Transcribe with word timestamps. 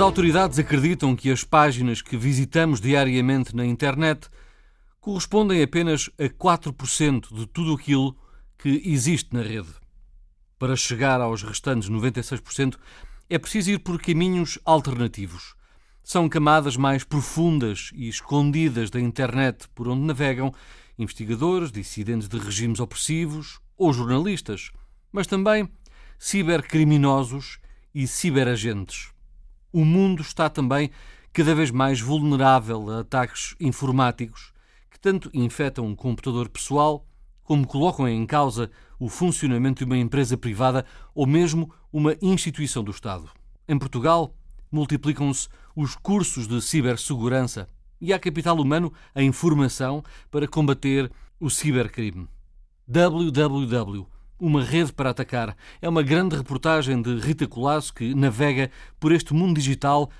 As 0.00 0.04
autoridades 0.04 0.58
acreditam 0.58 1.14
que 1.14 1.30
as 1.30 1.44
páginas 1.44 2.00
que 2.00 2.16
visitamos 2.16 2.80
diariamente 2.80 3.54
na 3.54 3.66
internet 3.66 4.30
correspondem 4.98 5.62
apenas 5.62 6.08
a 6.18 6.24
4% 6.24 7.28
de 7.30 7.46
tudo 7.46 7.74
aquilo 7.74 8.16
que 8.56 8.80
existe 8.86 9.34
na 9.34 9.42
rede. 9.42 9.68
Para 10.58 10.74
chegar 10.74 11.20
aos 11.20 11.42
restantes 11.42 11.90
96%, 11.90 12.78
é 13.28 13.38
preciso 13.38 13.72
ir 13.72 13.80
por 13.80 14.00
caminhos 14.00 14.58
alternativos. 14.64 15.54
São 16.02 16.30
camadas 16.30 16.78
mais 16.78 17.04
profundas 17.04 17.90
e 17.92 18.08
escondidas 18.08 18.88
da 18.88 18.98
internet 18.98 19.68
por 19.74 19.86
onde 19.86 20.00
navegam 20.00 20.50
investigadores, 20.98 21.70
dissidentes 21.70 22.26
de 22.26 22.38
regimes 22.38 22.80
opressivos 22.80 23.60
ou 23.76 23.92
jornalistas, 23.92 24.70
mas 25.12 25.26
também 25.26 25.68
cibercriminosos 26.18 27.58
e 27.94 28.06
ciberagentes. 28.06 29.10
O 29.72 29.84
mundo 29.84 30.20
está 30.20 30.48
também 30.48 30.90
cada 31.32 31.54
vez 31.54 31.70
mais 31.70 32.00
vulnerável 32.00 32.90
a 32.90 33.00
ataques 33.00 33.54
informáticos 33.60 34.52
que 34.90 34.98
tanto 34.98 35.30
infetam 35.32 35.86
um 35.86 35.94
computador 35.94 36.48
pessoal 36.48 37.06
como 37.44 37.66
colocam 37.66 38.08
em 38.08 38.26
causa 38.26 38.68
o 38.98 39.08
funcionamento 39.08 39.78
de 39.78 39.84
uma 39.84 39.96
empresa 39.96 40.36
privada 40.36 40.84
ou 41.14 41.24
mesmo 41.24 41.72
uma 41.92 42.16
instituição 42.20 42.82
do 42.82 42.90
Estado. 42.90 43.30
Em 43.68 43.78
Portugal, 43.78 44.34
multiplicam-se 44.72 45.48
os 45.76 45.94
cursos 45.94 46.48
de 46.48 46.60
cibersegurança 46.60 47.68
e 48.00 48.12
há 48.12 48.18
capital 48.18 48.58
humano 48.58 48.92
a 49.14 49.22
informação 49.22 50.02
para 50.32 50.48
combater 50.48 51.10
o 51.38 51.48
cibercrime. 51.48 52.28
www 52.88 54.19
uma 54.40 54.62
rede 54.62 54.92
para 54.92 55.10
atacar. 55.10 55.54
É 55.80 55.88
uma 55.88 56.02
grande 56.02 56.34
reportagem 56.34 57.00
de 57.00 57.16
Rita 57.18 57.46
Colasso 57.46 57.92
que 57.92 58.14
navega 58.14 58.70
por 58.98 59.12
este 59.12 59.34
mundo 59.34 59.54
digital 59.54 60.10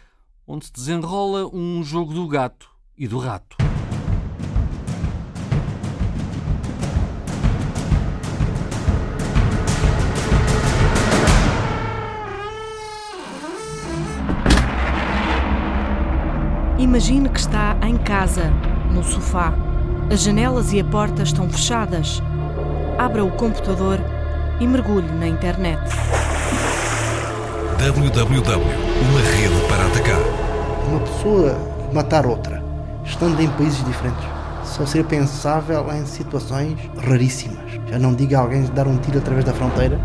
onde 0.46 0.66
se 0.66 0.72
desenrola 0.72 1.48
um 1.52 1.82
jogo 1.82 2.12
do 2.12 2.26
gato 2.28 2.68
e 2.96 3.08
do 3.08 3.18
rato. 3.18 3.56
Imagine 16.78 17.28
que 17.28 17.38
está 17.38 17.78
em 17.86 17.96
casa, 17.96 18.50
no 18.92 19.04
sofá. 19.04 19.54
As 20.10 20.22
janelas 20.22 20.72
e 20.72 20.80
a 20.80 20.84
porta 20.84 21.22
estão 21.22 21.48
fechadas. 21.48 22.20
Abra 23.00 23.24
o 23.24 23.30
computador 23.30 23.98
e 24.60 24.66
mergulhe 24.66 25.10
na 25.12 25.26
internet. 25.26 25.80
www. 27.78 28.60
Uma 29.08 29.20
rede 29.20 29.68
para 29.70 29.86
atacar. 29.86 30.20
Uma 30.86 31.00
pessoa 31.00 31.56
matar 31.94 32.26
outra, 32.26 32.62
estando 33.02 33.40
em 33.40 33.48
países 33.52 33.82
diferentes, 33.86 34.22
só 34.64 34.84
seria 34.84 35.06
pensável 35.06 35.90
em 35.94 36.04
situações 36.04 36.78
raríssimas. 36.98 37.80
Já 37.90 37.98
não 37.98 38.12
diga 38.12 38.38
alguém 38.38 38.64
dar 38.74 38.86
um 38.86 38.98
tiro 38.98 39.16
através 39.16 39.46
da 39.46 39.54
fronteira 39.54 39.98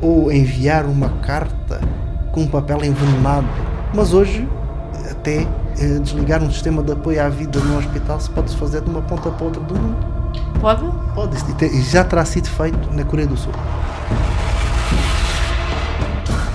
ou 0.00 0.32
enviar 0.32 0.86
uma 0.86 1.10
carta 1.20 1.78
com 2.32 2.44
um 2.44 2.48
papel 2.48 2.86
envenenado. 2.86 3.46
Mas 3.92 4.14
hoje, 4.14 4.48
até 5.10 5.46
eh, 5.78 5.98
desligar 6.02 6.42
um 6.42 6.50
sistema 6.50 6.82
de 6.82 6.92
apoio 6.92 7.22
à 7.22 7.28
vida 7.28 7.60
no 7.60 7.76
hospital 7.76 8.18
se 8.18 8.30
pode 8.30 8.56
fazer 8.56 8.80
de 8.80 8.88
uma 8.88 9.02
ponta 9.02 9.30
para 9.30 9.44
outra 9.44 9.60
do 9.60 9.74
mundo. 9.74 10.17
Pode? 10.60 10.82
Pode, 11.14 11.36
e 11.64 11.82
já 11.82 12.04
terá 12.04 12.24
sido 12.24 12.48
feito 12.48 12.92
na 12.92 13.04
Coreia 13.04 13.28
do 13.28 13.36
Sul. 13.36 13.52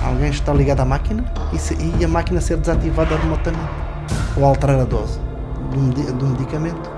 Alguém 0.04 0.28
está 0.28 0.52
ligado 0.52 0.80
à 0.80 0.84
máquina 0.84 1.24
e, 1.52 1.58
se, 1.58 1.74
e 1.74 2.04
a 2.04 2.08
máquina 2.08 2.40
ser 2.40 2.58
desativada 2.58 3.16
remotamente. 3.16 3.70
Ou 4.36 4.44
alterar 4.44 4.80
a 4.80 4.84
dose 4.84 5.18
de 5.70 6.24
um 6.24 6.28
medicamento. 6.28 6.90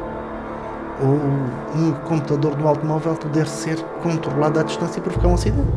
Ou 1.01 1.09
um 1.09 1.93
computador 2.05 2.57
do 2.57 2.67
automóvel 2.67 3.15
poder 3.15 3.47
ser 3.47 3.81
controlado 4.03 4.59
à 4.59 4.63
distância 4.65 4.99
e 4.99 5.03
provocar 5.03 5.29
um 5.29 5.35
acidente. 5.35 5.69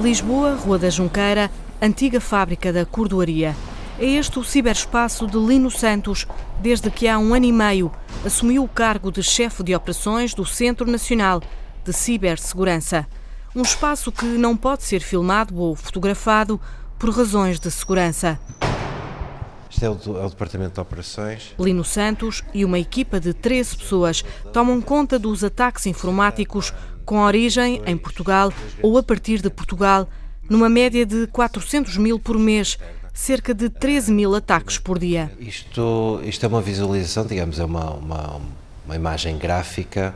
Lisboa, 0.00 0.54
Rua 0.54 0.78
da 0.78 0.88
Junqueira, 0.88 1.50
antiga 1.82 2.20
fábrica 2.20 2.72
da 2.72 2.86
cordoaria. 2.86 3.54
É 3.98 4.04
este 4.04 4.38
o 4.38 4.44
ciberespaço 4.44 5.26
de 5.26 5.38
Lino 5.38 5.70
Santos, 5.70 6.26
desde 6.60 6.90
que 6.90 7.08
há 7.08 7.18
um 7.18 7.32
ano 7.32 7.46
e 7.46 7.52
meio 7.52 7.90
assumiu 8.26 8.62
o 8.62 8.68
cargo 8.68 9.10
de 9.10 9.22
chefe 9.22 9.62
de 9.62 9.74
operações 9.74 10.34
do 10.34 10.44
Centro 10.44 10.90
Nacional 10.90 11.42
de 11.82 11.94
Cibersegurança. 11.94 13.06
Um 13.54 13.62
espaço 13.62 14.12
que 14.12 14.26
não 14.26 14.54
pode 14.54 14.82
ser 14.82 15.00
filmado 15.00 15.56
ou 15.56 15.74
fotografado 15.74 16.60
por 16.98 17.08
razões 17.08 17.58
de 17.58 17.70
segurança. 17.70 18.38
Este 19.70 19.86
é 19.86 19.88
o, 19.88 19.94
é 19.94 20.26
o, 20.26 20.28
Departamento 20.28 20.74
de 20.74 20.80
Operações. 20.80 21.54
Lino 21.58 21.84
Santos 21.84 22.44
e 22.52 22.66
uma 22.66 22.78
equipa 22.78 23.18
de 23.18 23.32
13 23.32 23.78
pessoas 23.78 24.22
tomam 24.52 24.78
conta 24.82 25.18
dos 25.18 25.42
ataques 25.42 25.86
informáticos 25.86 26.70
com 27.06 27.20
origem 27.20 27.80
em 27.86 27.96
Portugal 27.96 28.52
ou 28.82 28.98
a 28.98 29.02
partir 29.02 29.40
de 29.40 29.48
Portugal, 29.48 30.06
numa 30.50 30.68
média 30.68 31.06
de 31.06 31.26
400 31.28 31.96
mil 31.96 32.18
por 32.18 32.38
mês, 32.38 32.78
cerca 33.16 33.54
de 33.54 33.70
13 33.70 34.12
mil 34.12 34.34
ataques 34.34 34.76
por 34.76 34.98
dia. 34.98 35.32
Isto, 35.40 36.20
isto 36.22 36.44
é 36.44 36.48
uma 36.48 36.60
visualização, 36.60 37.24
digamos, 37.24 37.58
é 37.58 37.64
uma, 37.64 37.92
uma, 37.92 38.40
uma 38.84 38.94
imagem 38.94 39.38
gráfica 39.38 40.14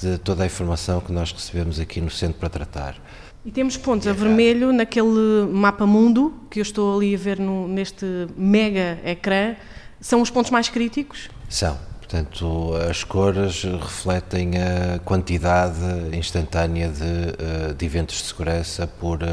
de 0.00 0.16
toda 0.18 0.42
a 0.42 0.46
informação 0.46 1.00
que 1.00 1.12
nós 1.12 1.30
recebemos 1.32 1.78
aqui 1.78 2.00
no 2.00 2.10
centro 2.10 2.40
para 2.40 2.48
tratar. 2.48 2.96
E 3.44 3.50
temos 3.50 3.76
pontos 3.76 4.06
a 4.08 4.12
vermelho 4.14 4.72
naquele 4.72 5.46
mapa 5.52 5.86
mundo 5.86 6.32
que 6.50 6.60
eu 6.60 6.62
estou 6.62 6.96
ali 6.96 7.14
a 7.14 7.18
ver 7.18 7.38
no, 7.38 7.68
neste 7.68 8.06
mega 8.36 8.98
ecrã. 9.04 9.54
São 10.00 10.22
os 10.22 10.30
pontos 10.30 10.50
mais 10.50 10.68
críticos? 10.70 11.28
São. 11.48 11.78
Portanto, 11.98 12.74
as 12.90 13.04
cores 13.04 13.62
refletem 13.62 14.52
a 14.56 14.98
quantidade 15.04 15.78
instantânea 16.12 16.88
de, 16.88 17.04
eh, 17.04 17.72
de 17.72 17.86
eventos 17.86 18.16
de 18.16 18.24
segurança 18.24 18.86
por, 18.86 19.22
eh, 19.22 19.26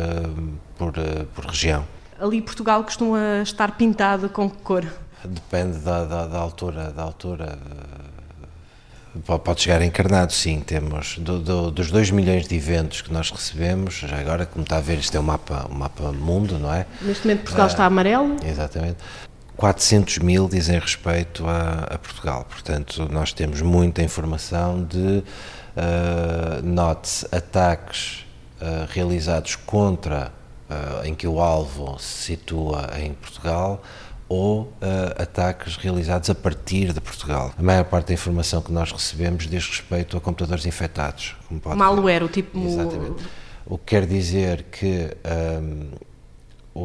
por, 0.77 0.93
eh, 0.95 1.25
por 1.33 1.45
região. 1.45 1.83
Ali 2.19 2.41
Portugal 2.41 2.83
costuma 2.83 3.41
estar 3.43 3.77
pintado 3.77 4.29
com 4.29 4.49
que 4.49 4.57
cor? 4.57 4.85
Depende 5.23 5.77
da, 5.79 6.03
da, 6.05 6.27
da 6.27 6.39
altura, 6.39 6.91
da 6.91 7.03
altura. 7.03 7.59
Pode 9.25 9.61
chegar 9.61 9.81
encarnado, 9.81 10.31
sim. 10.31 10.59
Temos 10.59 11.17
do, 11.17 11.39
do, 11.39 11.71
dos 11.71 11.91
2 11.91 12.11
milhões 12.11 12.47
de 12.47 12.55
eventos 12.55 13.01
que 13.01 13.11
nós 13.11 13.31
recebemos, 13.31 13.95
já 13.95 14.19
agora, 14.19 14.45
como 14.45 14.63
está 14.63 14.77
a 14.77 14.81
ver, 14.81 14.99
isto 14.99 15.15
é 15.15 15.19
um 15.19 15.23
mapa, 15.23 15.67
um 15.69 15.75
mapa 15.75 16.11
mundo, 16.11 16.59
não 16.59 16.73
é? 16.73 16.85
Neste 17.01 17.25
momento 17.25 17.41
Portugal 17.41 17.65
ah, 17.65 17.69
está 17.69 17.85
amarelo. 17.85 18.35
Exatamente. 18.45 18.97
400 19.55 20.19
mil 20.19 20.47
dizem 20.47 20.77
respeito 20.77 21.47
a, 21.47 21.95
a, 21.95 21.97
Portugal. 21.97 22.45
Portanto, 22.47 23.07
nós 23.11 23.33
temos 23.33 23.61
muita 23.61 24.03
informação 24.03 24.83
de 24.83 25.23
uh, 25.75 26.63
notes, 26.63 27.25
ataques 27.31 28.23
uh, 28.61 28.87
realizados 28.89 29.55
contra, 29.55 30.31
em 31.03 31.15
que 31.15 31.27
o 31.27 31.39
alvo 31.39 31.97
se 31.99 32.35
situa 32.35 32.89
em 32.99 33.13
Portugal, 33.13 33.81
ou 34.29 34.63
uh, 34.63 35.21
ataques 35.21 35.77
realizados 35.77 36.29
a 36.29 36.35
partir 36.35 36.91
de 36.91 36.99
Portugal. 36.99 37.53
A 37.57 37.63
maior 37.63 37.85
parte 37.85 38.07
da 38.07 38.13
informação 38.13 38.61
que 38.61 38.71
nós 38.71 38.91
recebemos 38.91 39.47
diz 39.47 39.65
respeito 39.65 40.17
a 40.17 40.21
computadores 40.21 40.65
infectados. 40.65 41.35
Malware, 41.75 42.23
o 42.23 42.27
tipo... 42.27 42.59
Exatamente. 42.59 43.23
O 43.65 43.77
que 43.77 43.85
quer 43.85 44.05
dizer 44.05 44.63
que 44.63 45.15
um, 45.61 45.89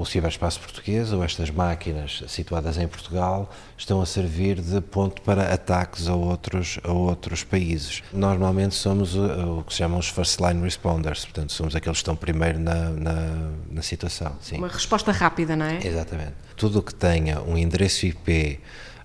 o 0.01 0.05
ciberespaço 0.07 0.59
português 0.59 1.13
ou 1.13 1.23
estas 1.23 1.51
máquinas 1.51 2.23
situadas 2.27 2.79
em 2.79 2.89
Portugal 2.89 3.51
estão 3.77 4.01
a 4.01 4.07
servir 4.07 4.61
de 4.61 4.81
ponto 4.81 5.21
para 5.23 5.53
ataques 5.53 6.09
a 6.09 6.15
outros, 6.15 6.81
a 6.83 6.91
outros 6.91 7.45
países. 7.45 8.03
Normalmente 8.13 8.75
somos 8.75 9.15
o, 9.15 9.63
que 9.67 9.73
se 9.73 9.79
chamam 9.79 9.99
os 9.99 10.09
first 10.09 10.41
line 10.41 10.63
responders, 10.63 11.25
portanto 11.25 11.53
somos 11.53 11.77
aqueles 11.77 11.99
que 11.99 12.03
estão 12.03 12.17
primeiro 12.17 12.59
na, 12.59 12.91
na, 12.91 13.51
na 13.71 13.83
situação. 13.83 14.35
Sim. 14.41 14.57
Uma 14.57 14.69
resposta 14.69 15.13
rápida, 15.13 15.55
não 15.55 15.67
é? 15.67 15.87
Exatamente. 15.87 16.35
Tudo 16.57 16.79
o 16.79 16.83
que 16.83 16.95
tenha 16.95 17.43
um 17.43 17.59
endereço 17.59 18.07
IP 18.07 18.61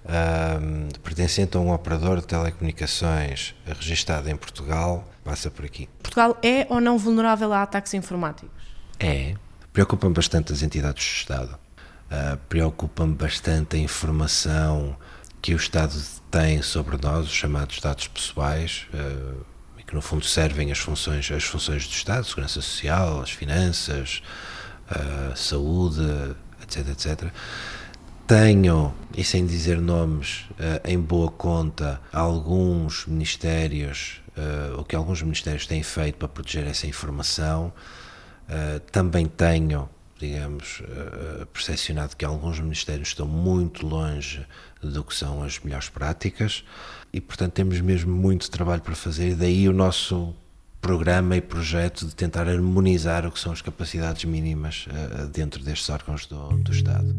um, 0.07 0.87
pertencente 1.03 1.57
a 1.57 1.59
um 1.59 1.73
operador 1.73 2.21
de 2.21 2.27
telecomunicações 2.27 3.53
registado 3.65 4.29
em 4.29 4.37
Portugal 4.37 5.03
passa 5.23 5.51
por 5.51 5.65
aqui. 5.65 5.89
Portugal 6.01 6.37
é 6.41 6.65
ou 6.69 6.79
não 6.79 6.97
vulnerável 6.97 7.51
a 7.51 7.63
ataques 7.63 7.93
informáticos? 7.93 8.55
É, 8.99 9.35
Preocupam 9.77 10.11
bastante 10.11 10.51
as 10.51 10.63
entidades 10.63 11.05
do 11.05 11.17
Estado, 11.19 11.53
uh, 11.53 12.35
preocupam 12.49 13.11
bastante 13.11 13.75
a 13.75 13.79
informação 13.79 14.97
que 15.39 15.53
o 15.53 15.55
Estado 15.55 15.93
tem 16.31 16.63
sobre 16.63 16.97
nós, 16.97 17.27
os 17.27 17.31
chamados 17.31 17.79
dados 17.79 18.07
pessoais, 18.07 18.87
uh, 18.91 19.45
e 19.77 19.83
que 19.83 19.93
no 19.93 20.01
fundo 20.01 20.25
servem 20.25 20.71
as 20.71 20.79
funções, 20.79 21.29
as 21.29 21.43
funções 21.43 21.87
do 21.87 21.91
Estado, 21.91 22.25
segurança 22.25 22.59
social, 22.59 23.21
as 23.21 23.29
finanças, 23.29 24.23
uh, 24.89 25.37
saúde, 25.37 26.01
etc, 26.63 26.87
etc. 26.87 27.31
Tenho, 28.25 28.91
e 29.15 29.23
sem 29.23 29.45
dizer 29.45 29.79
nomes, 29.79 30.45
em 30.83 30.99
boa 30.99 31.29
conta, 31.29 32.01
alguns 32.11 33.05
ministérios 33.05 34.21
uh, 34.37 34.79
o 34.79 34.83
que 34.83 34.95
alguns 34.95 35.21
ministérios 35.21 35.65
têm 35.65 35.83
feito 35.83 36.17
para 36.17 36.27
proteger 36.27 36.67
essa 36.67 36.87
informação. 36.87 37.73
Uh, 38.47 38.79
também 38.91 39.25
tenho, 39.25 39.89
digamos, 40.17 40.81
uh, 40.81 41.45
percepcionado 41.47 42.15
que 42.15 42.23
alguns 42.23 42.59
ministérios 42.59 43.09
estão 43.09 43.27
muito 43.27 43.85
longe 43.85 44.45
do 44.81 45.03
que 45.03 45.13
são 45.13 45.43
as 45.43 45.59
melhores 45.59 45.89
práticas 45.89 46.63
e, 47.11 47.19
portanto, 47.19 47.53
temos 47.53 47.79
mesmo 47.81 48.15
muito 48.15 48.49
trabalho 48.49 48.81
para 48.81 48.95
fazer. 48.95 49.35
Daí 49.35 49.67
o 49.67 49.73
nosso 49.73 50.33
programa 50.79 51.35
e 51.35 51.41
projeto 51.41 52.05
de 52.05 52.15
tentar 52.15 52.47
harmonizar 52.47 53.25
o 53.25 53.31
que 53.31 53.39
são 53.39 53.51
as 53.51 53.61
capacidades 53.61 54.23
mínimas 54.23 54.87
dentro 55.33 55.61
destes 55.63 55.89
órgãos 55.89 56.25
do, 56.27 56.49
do 56.49 56.71
Estado. 56.71 57.13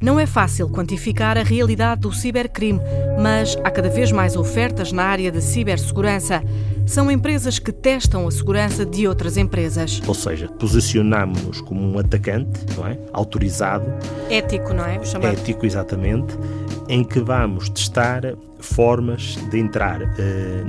Não 0.00 0.20
é 0.20 0.26
fácil 0.26 0.68
quantificar 0.68 1.38
a 1.38 1.42
realidade 1.42 2.02
do 2.02 2.12
cibercrime, 2.12 2.80
mas 3.20 3.56
há 3.64 3.70
cada 3.70 3.88
vez 3.88 4.12
mais 4.12 4.36
ofertas 4.36 4.92
na 4.92 5.04
área 5.04 5.30
de 5.30 5.40
cibersegurança. 5.40 6.42
São 6.86 7.10
empresas 7.10 7.58
que 7.58 7.72
testam 7.72 8.28
a 8.28 8.30
segurança 8.30 8.84
de 8.84 9.08
outras 9.08 9.36
empresas. 9.38 10.02
Ou 10.06 10.14
seja, 10.14 10.48
posicionamos-nos 10.48 11.62
como 11.62 11.80
um 11.80 11.98
atacante, 11.98 12.60
não 12.76 12.86
é? 12.86 12.98
Autorizado. 13.12 13.86
Ético, 14.28 14.74
não 14.74 14.84
é? 14.84 15.02
Chamado. 15.02 15.32
Ético, 15.32 15.64
exatamente. 15.64 16.36
Em 16.88 17.02
que 17.02 17.20
vamos 17.20 17.70
testar 17.70 18.34
formas 18.64 19.36
de 19.50 19.58
entrar 19.58 20.02
uh, 20.02 20.06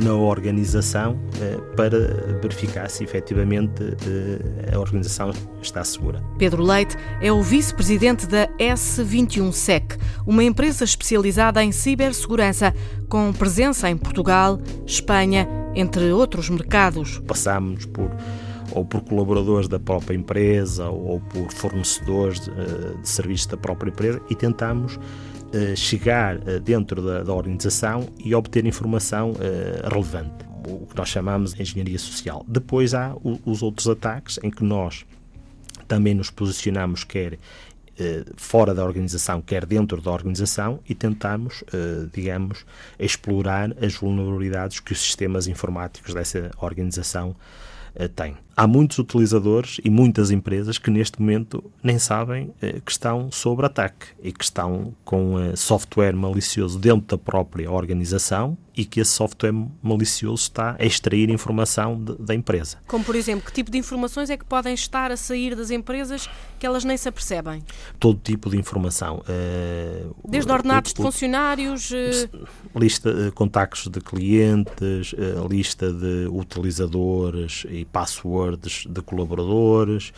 na 0.03 0.13
organização 0.13 1.13
uh, 1.13 1.75
para 1.75 1.97
verificar 2.41 2.89
se 2.89 3.03
efetivamente 3.03 3.83
uh, 3.83 4.75
a 4.75 4.79
organização 4.79 5.31
está 5.61 5.83
segura. 5.83 6.21
Pedro 6.37 6.63
Leite 6.63 6.97
é 7.21 7.31
o 7.31 7.41
vice-presidente 7.41 8.27
da 8.27 8.47
S21Sec, 8.57 9.97
uma 10.25 10.43
empresa 10.43 10.83
especializada 10.83 11.63
em 11.63 11.71
cibersegurança, 11.71 12.73
com 13.09 13.31
presença 13.31 13.89
em 13.89 13.97
Portugal, 13.97 14.59
Espanha, 14.85 15.47
entre 15.73 16.11
outros 16.11 16.49
mercados. 16.49 17.19
Passamos 17.27 17.85
por 17.85 18.11
ou 18.71 18.83
por 18.83 19.01
colaboradores 19.01 19.67
da 19.67 19.79
própria 19.79 20.15
empresa 20.15 20.89
ou 20.89 21.19
por 21.19 21.51
fornecedores 21.51 22.41
de, 22.41 22.51
serviços 23.03 23.47
da 23.47 23.57
própria 23.57 23.89
empresa 23.89 24.21
e 24.29 24.35
tentamos 24.35 24.99
chegar 25.75 26.37
uh, 26.37 26.59
dentro 26.59 27.01
da, 27.01 27.23
da, 27.23 27.33
organização 27.33 28.07
e 28.17 28.33
obter 28.33 28.65
informação 28.65 29.31
uh, 29.31 29.89
relevante, 29.89 30.45
o 30.67 30.85
que 30.85 30.95
nós 30.95 31.09
chamamos 31.09 31.53
de 31.53 31.61
engenharia 31.61 31.99
social. 31.99 32.43
Depois 32.47 32.93
há 32.93 33.15
o, 33.15 33.39
os 33.45 33.61
outros 33.61 33.87
ataques 33.87 34.39
em 34.43 34.49
que 34.49 34.63
nós 34.63 35.05
também 35.87 36.13
nos 36.13 36.29
posicionamos 36.29 37.03
quer 37.03 37.37
fora 38.35 38.75
da 38.75 38.83
organização, 38.83 39.41
quer 39.41 39.65
dentro 39.65 40.01
da 40.01 40.11
organização, 40.11 40.81
e 40.89 40.93
tentamos, 40.93 41.63
digamos, 42.11 42.65
explorar 42.99 43.71
as 43.81 43.95
vulnerabilidades 43.95 44.81
que 44.81 44.91
os 44.91 44.99
sistemas 44.99 45.47
informáticos 45.47 46.13
dessa 46.13 46.51
organização 46.57 47.33
têm 48.15 48.35
há 48.55 48.65
muitos 48.65 48.97
utilizadores 48.97 49.79
e 49.83 49.89
muitas 49.89 50.31
empresas 50.31 50.77
que 50.77 50.89
neste 50.89 51.19
momento 51.19 51.63
nem 51.83 51.99
sabem 51.99 52.53
eh, 52.61 52.79
que 52.83 52.91
estão 52.91 53.29
sob 53.31 53.65
ataque 53.65 54.07
e 54.23 54.31
que 54.31 54.43
estão 54.43 54.93
com 55.03 55.39
eh, 55.39 55.55
software 55.55 56.13
malicioso 56.13 56.79
dentro 56.79 57.17
da 57.17 57.17
própria 57.17 57.69
organização 57.69 58.57
e 58.75 58.85
que 58.85 58.99
esse 58.99 59.11
software 59.11 59.53
malicioso 59.81 60.43
está 60.43 60.75
a 60.79 60.85
extrair 60.85 61.29
informação 61.29 62.01
de, 62.03 62.15
da 62.17 62.35
empresa. 62.35 62.77
Como, 62.87 63.03
por 63.03 63.15
exemplo, 63.15 63.45
que 63.45 63.51
tipo 63.51 63.71
de 63.71 63.77
informações 63.77 64.29
é 64.29 64.37
que 64.37 64.45
podem 64.45 64.73
estar 64.73 65.11
a 65.11 65.17
sair 65.17 65.55
das 65.55 65.71
empresas 65.71 66.29
que 66.59 66.65
elas 66.65 66.83
nem 66.83 66.97
se 66.97 67.07
apercebem? 67.07 67.63
Todo 67.99 68.19
tipo 68.19 68.49
de 68.49 68.57
informação. 68.57 69.21
Uh, 69.27 70.15
Desde 70.27 70.51
ordenados 70.51 70.93
de 70.93 71.01
funcionários... 71.01 71.91
Uh... 71.91 72.47
Lista 72.75 73.13
de 73.13 73.31
contactos 73.31 73.87
de 73.87 74.01
clientes, 74.01 75.13
uh, 75.13 75.47
lista 75.47 75.91
de 75.91 76.27
utilizadores 76.29 77.65
e 77.69 77.85
passwords 77.85 78.85
de 78.89 79.01
colaboradores, 79.01 80.11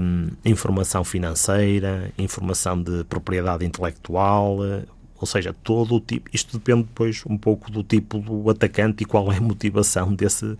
um, 0.00 0.30
informação 0.44 1.02
financeira, 1.04 2.12
informação 2.18 2.80
de 2.80 3.04
propriedade 3.04 3.64
intelectual, 3.64 4.58
ou 5.22 5.26
seja, 5.26 5.54
todo 5.62 5.94
o 5.94 6.00
tipo. 6.00 6.28
Isto 6.32 6.58
depende 6.58 6.82
depois 6.82 7.22
um 7.26 7.38
pouco 7.38 7.70
do 7.70 7.82
tipo 7.82 8.18
do 8.18 8.50
atacante 8.50 9.04
e 9.04 9.06
qual 9.06 9.32
é 9.32 9.36
a 9.36 9.40
motivação 9.40 10.14
desse 10.14 10.58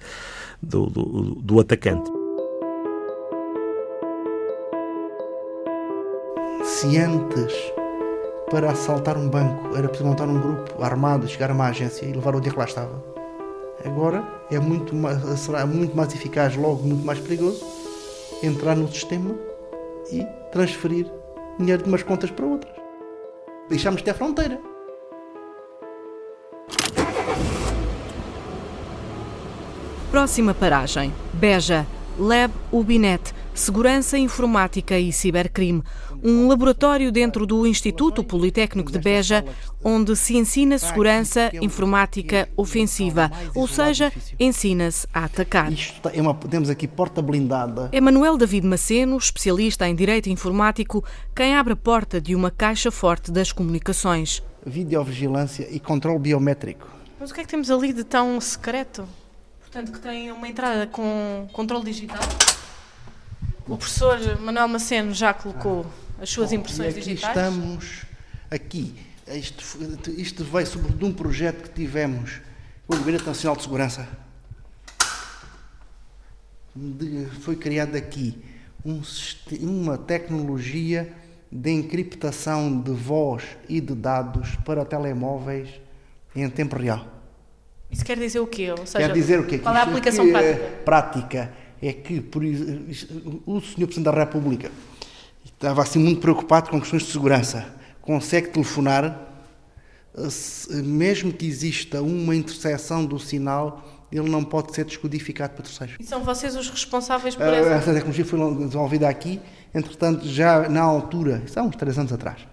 do, 0.63 0.87
do, 0.87 1.35
do 1.35 1.61
atacante. 1.61 2.11
Se 6.65 6.97
antes 6.97 7.53
para 8.51 8.71
assaltar 8.71 9.19
um 9.19 9.29
banco 9.29 9.77
era 9.77 9.89
preciso 9.89 10.09
montar 10.09 10.29
um 10.29 10.41
grupo 10.41 10.83
armado, 10.83 11.27
chegar 11.27 11.51
a 11.51 11.55
uma 11.55 11.67
agência 11.67 12.07
e 12.07 12.13
levar 12.13 12.37
o 12.37 12.41
dia 12.41 12.53
que 12.53 12.59
lá 12.59 12.65
estava 12.65 13.13
Agora 13.85 14.23
é 14.51 14.61
muito 14.61 14.95
mais, 14.95 15.19
será 15.41 15.67
muito 15.67 15.97
mais 15.97 16.15
eficaz, 16.15 16.55
logo 16.57 16.83
muito 16.85 17.05
mais 17.05 17.19
perigoso, 17.19 17.65
entrar 18.43 18.77
no 18.77 18.87
sistema 18.89 19.35
e 20.13 20.25
transferir 20.53 21.11
dinheiro 21.59 21.83
de 21.83 21.89
umas 21.89 22.03
contas 22.03 22.31
para 22.31 22.47
outras. 22.47 22.82
Deixamos 23.73 24.01
de 24.01 24.05
ter 24.05 24.13
fronteira. 24.13 24.61
Próxima 30.11 30.53
paragem: 30.53 31.11
Beja, 31.33 31.87
Lab 32.19 32.53
Ubinet, 32.71 33.33
Segurança 33.55 34.17
Informática 34.17 34.99
e 34.99 35.13
Cibercrime, 35.13 35.83
um 36.23 36.49
laboratório 36.49 37.13
dentro 37.13 37.47
do 37.47 37.67
Instituto 37.67 38.25
Politécnico 38.25 38.91
de 38.91 38.99
Beja, 38.99 39.45
onde 39.85 40.17
se 40.17 40.37
ensina 40.37 40.79
segurança 40.79 41.51
informática 41.61 42.49
ofensiva, 42.57 43.31
ou 43.55 43.69
seja, 43.69 44.13
ensina-se 44.41 45.07
a 45.13 45.25
atacar. 45.25 45.71
Isto 45.71 46.09
é 46.09 46.21
uma, 46.21 46.35
temos 46.35 46.71
aqui 46.71 46.89
porta 46.89 47.21
blindada. 47.21 47.91
É 47.93 48.01
Manuel 48.01 48.39
David 48.39 48.67
Maceno, 48.67 49.17
especialista 49.19 49.87
em 49.87 49.95
direito 49.95 50.31
informático, 50.31 51.05
quem 51.35 51.55
abre 51.55 51.75
a 51.75 51.77
porta 51.77 52.21
de 52.21 52.35
uma 52.35 52.51
caixa 52.51 52.91
forte 52.91 53.31
das 53.31 53.53
comunicações. 53.53 54.43
Videovigilância 54.65 55.69
e 55.71 55.79
controle 55.79 56.19
biométrico. 56.19 56.89
Mas 57.21 57.31
o 57.31 57.35
que 57.35 57.41
é 57.41 57.45
que 57.45 57.51
temos 57.51 57.71
ali 57.71 57.93
de 57.93 58.03
tão 58.03 58.41
secreto? 58.41 59.07
Portanto, 59.61 59.93
que 59.93 60.01
tem 60.01 60.33
uma 60.33 60.49
entrada 60.49 60.87
com 60.87 61.49
controle 61.53 61.85
digital? 61.85 62.21
O 63.73 63.77
professor 63.79 64.39
Manuel 64.39 64.69
Maceno 64.69 65.15
já 65.15 65.33
colocou 65.33 65.87
as 66.21 66.29
suas 66.29 66.51
Bom, 66.51 66.57
impressões 66.57 66.95
digitais? 66.95 67.35
Estamos 67.35 68.03
aqui. 68.51 68.95
Isto, 69.27 70.11
isto 70.11 70.45
veio 70.45 70.67
sobretudo 70.67 70.99
de 70.99 71.05
um 71.07 71.13
projeto 71.15 71.63
que 71.63 71.71
tivemos 71.71 72.43
com 72.87 72.95
o 72.95 72.99
Gabinete 72.99 73.25
Nacional 73.25 73.57
de 73.57 73.63
Segurança. 73.63 74.07
De, 76.77 77.25
foi 77.41 77.57
criada 77.57 77.97
aqui 77.97 78.39
um, 78.85 79.01
uma 79.63 79.97
tecnologia 79.97 81.11
de 81.51 81.71
encriptação 81.71 82.79
de 82.79 82.91
voz 82.91 83.43
e 83.71 83.81
de 83.81 83.95
dados 83.95 84.55
para 84.67 84.85
telemóveis 84.85 85.81
em 86.37 86.47
tempo 86.51 86.77
real. 86.77 87.07
Isso 87.91 88.05
quer 88.05 88.19
dizer 88.19 88.41
o 88.41 88.47
quê? 88.47 88.71
Ou 88.71 88.87
seja, 88.87 89.07
quer 89.07 89.15
dizer 89.15 89.41
o 89.41 89.47
quê? 89.47 89.59
Qual 89.59 89.75
é 89.75 89.81
a 89.81 89.85
aplicação 89.85 90.31
prática? 90.31 90.63
É 90.63 90.83
prática 90.85 91.62
é 91.83 91.93
que 91.93 92.21
por, 92.21 92.43
o 92.45 93.61
Sr. 93.61 93.75
Presidente 93.75 94.05
da 94.05 94.13
República 94.13 94.71
estava 95.45 95.83
assim 95.83 95.99
muito 95.99 96.21
preocupado 96.21 96.71
com 96.71 96.81
questões 96.81 97.03
de 97.03 97.11
segurança. 97.11 97.67
Consegue 98.01 98.49
telefonar, 98.49 99.29
mesmo 100.71 101.33
que 101.33 101.45
exista 101.47 102.01
uma 102.01 102.37
interseção 102.37 103.05
do 103.05 103.19
sinal, 103.19 103.83
ele 104.13 104.29
não 104.31 104.45
pode 104.45 104.75
ser 104.75 104.85
descodificado 104.85 105.55
para 105.55 105.65
terceiros. 105.65 105.97
E 105.99 106.05
são 106.05 106.23
vocês 106.23 106.55
os 106.55 106.69
responsáveis 106.69 107.35
por 107.35 107.47
essa? 107.47 107.71
Essa 107.71 107.95
tecnologia 107.95 108.25
foi 108.25 108.39
desenvolvida 108.55 109.09
aqui, 109.09 109.41
entretanto, 109.75 110.27
já 110.27 110.69
na 110.69 110.83
altura, 110.83 111.43
isso 111.45 111.59
há 111.59 111.63
uns 111.63 111.77
três 111.77 111.99
anos 111.99 112.13
atrás, 112.13 112.47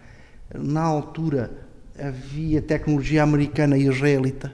na 0.53 0.81
altura 0.81 1.51
havia 2.00 2.62
tecnologia 2.62 3.21
americana 3.21 3.77
e 3.77 3.88
israelita 3.88 4.51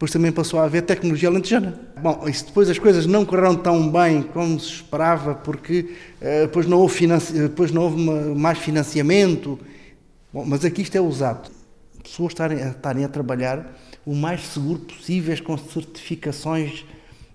depois 0.00 0.12
também 0.12 0.32
passou 0.32 0.58
a 0.58 0.64
haver 0.64 0.80
tecnologia 0.80 1.28
alentejana. 1.28 1.78
Bom, 2.00 2.26
e 2.26 2.32
depois 2.32 2.70
as 2.70 2.78
coisas 2.78 3.04
não 3.04 3.22
correram 3.22 3.54
tão 3.54 3.92
bem 3.92 4.22
como 4.22 4.58
se 4.58 4.76
esperava, 4.76 5.34
porque 5.34 5.94
uh, 6.22 6.46
depois 6.46 6.66
não 6.66 6.78
houve, 6.78 6.94
financi... 6.94 7.34
depois 7.34 7.70
não 7.70 7.82
houve 7.82 8.00
mais 8.34 8.56
financiamento. 8.56 9.58
Bom, 10.32 10.42
mas 10.46 10.64
aqui 10.64 10.80
isto 10.80 10.96
é 10.96 11.02
usado. 11.02 11.50
Pessoas 12.02 12.32
estarem 12.32 12.62
a, 12.62 12.68
estarem 12.68 13.04
a 13.04 13.08
trabalhar 13.10 13.78
o 14.06 14.14
mais 14.14 14.40
seguro 14.46 14.78
possível, 14.78 15.36
com 15.44 15.58
certificações 15.58 16.82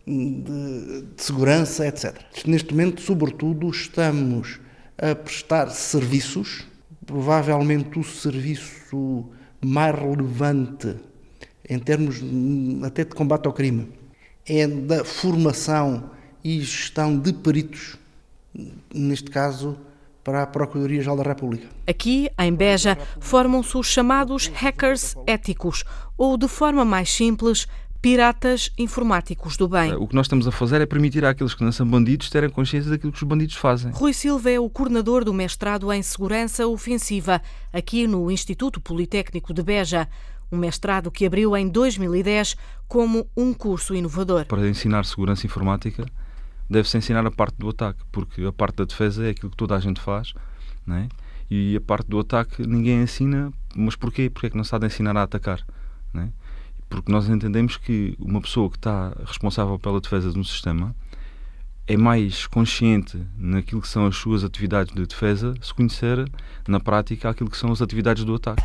de, 0.08 1.04
de 1.16 1.24
segurança, 1.24 1.88
etc. 1.88 2.16
Neste 2.48 2.72
momento, 2.74 3.00
sobretudo, 3.00 3.70
estamos 3.70 4.60
a 4.98 5.14
prestar 5.14 5.70
serviços, 5.70 6.66
provavelmente 7.06 8.00
o 8.00 8.04
serviço 8.04 9.24
mais 9.64 9.94
relevante 9.94 10.96
em 11.70 11.80
termos 11.80 12.22
até 12.84 13.04
de 13.04 13.16
combate 13.16 13.46
ao 13.46 13.54
crime, 13.54 13.92
é 14.46 14.68
da 14.68 15.04
formação 15.04 16.12
e 16.44 16.62
gestão 16.62 17.18
de 17.18 17.34
peritos, 17.34 17.98
neste 18.94 19.32
caso 19.32 19.78
para 20.24 20.42
a 20.42 20.48
Procuradoria-Geral 20.48 21.18
da 21.18 21.24
República. 21.24 21.68
Aqui, 21.88 22.30
em 22.40 22.54
Beja, 22.54 22.98
formam-se 23.20 23.78
os 23.78 23.88
chamados 23.88 24.48
hackers 24.48 25.16
éticos, 25.28 25.84
ou, 26.18 26.36
de 26.36 26.48
forma 26.48 26.84
mais 26.84 27.12
simples, 27.12 27.68
piratas 28.02 28.72
informáticos 28.78 29.58
do 29.58 29.68
bem. 29.68 29.94
O 29.96 30.08
que 30.08 30.14
nós 30.14 30.26
estamos 30.26 30.48
a 30.48 30.52
fazer 30.52 30.80
é 30.80 30.86
permitir 30.86 31.26
àqueles 31.26 31.56
que 31.56 31.64
não 31.64 31.72
são 31.72 31.88
bandidos 31.88 32.30
terem 32.30 32.50
consciência 32.50 32.90
daquilo 32.92 33.12
que 33.12 33.18
os 33.18 33.24
bandidos 33.24 33.56
fazem. 33.56 33.92
Rui 33.92 34.14
Silva 34.14 34.52
é 34.52 34.60
o 34.60 34.70
coordenador 34.70 35.24
do 35.24 35.34
mestrado 35.34 35.92
em 35.92 36.04
Segurança 36.04 36.68
Ofensiva, 36.68 37.42
aqui 37.74 38.06
no 38.06 38.30
Instituto 38.30 38.80
Politécnico 38.80 39.54
de 39.54 39.64
Beja. 39.64 40.08
Um 40.56 40.58
mestrado 40.58 41.12
que 41.12 41.26
abriu 41.26 41.56
em 41.58 41.68
2010 41.68 42.56
como 42.88 43.28
um 43.36 43.54
curso 43.54 43.94
inovador. 43.94 44.46
Para 44.46 44.70
ensinar 44.70 45.04
segurança 45.04 45.46
informática, 45.46 46.06
deve-se 46.70 46.98
ensinar 46.98 47.26
a 47.26 47.32
parte 47.32 47.58
do 47.58 47.68
ataque, 47.68 48.00
porque 48.10 48.46
a 48.46 48.54
parte 48.54 48.78
da 48.78 48.86
defesa 48.86 49.26
é 49.26 49.32
aquilo 49.32 49.52
que 49.52 49.58
toda 49.58 49.76
a 49.76 49.80
gente 49.82 50.00
faz, 50.00 50.34
é? 50.88 51.10
e 51.52 51.76
a 51.76 51.82
parte 51.82 52.08
do 52.08 52.18
ataque 52.20 52.66
ninguém 52.66 53.02
ensina, 53.02 53.52
mas 53.76 53.98
porquê? 53.98 54.30
Porque 54.30 54.48
é 54.48 54.50
que 54.50 54.56
não 54.56 54.64
de 54.64 54.86
ensinar 54.86 55.18
a 55.18 55.24
atacar? 55.24 55.60
É? 56.16 56.30
Porque 56.88 57.12
nós 57.12 57.28
entendemos 57.28 57.76
que 57.76 58.16
uma 58.18 58.40
pessoa 58.40 58.70
que 58.70 58.78
está 58.78 59.12
responsável 59.26 59.78
pela 59.78 60.00
defesa 60.00 60.32
de 60.32 60.40
um 60.40 60.44
sistema 60.46 60.96
é 61.86 61.98
mais 61.98 62.48
consciente 62.48 63.22
naquilo 63.38 63.82
que 63.82 63.90
são 63.90 64.06
as 64.06 64.16
suas 64.16 64.42
atividades 64.42 64.96
de 64.96 65.06
defesa 65.06 65.54
se 65.62 65.74
conhecer 65.74 66.32
na 66.66 66.80
prática 66.80 67.30
aquilo 67.30 67.50
que 67.50 67.58
são 67.58 67.74
as 67.74 67.82
atividades 67.82 68.24
do 68.24 68.36
ataque. 68.36 68.64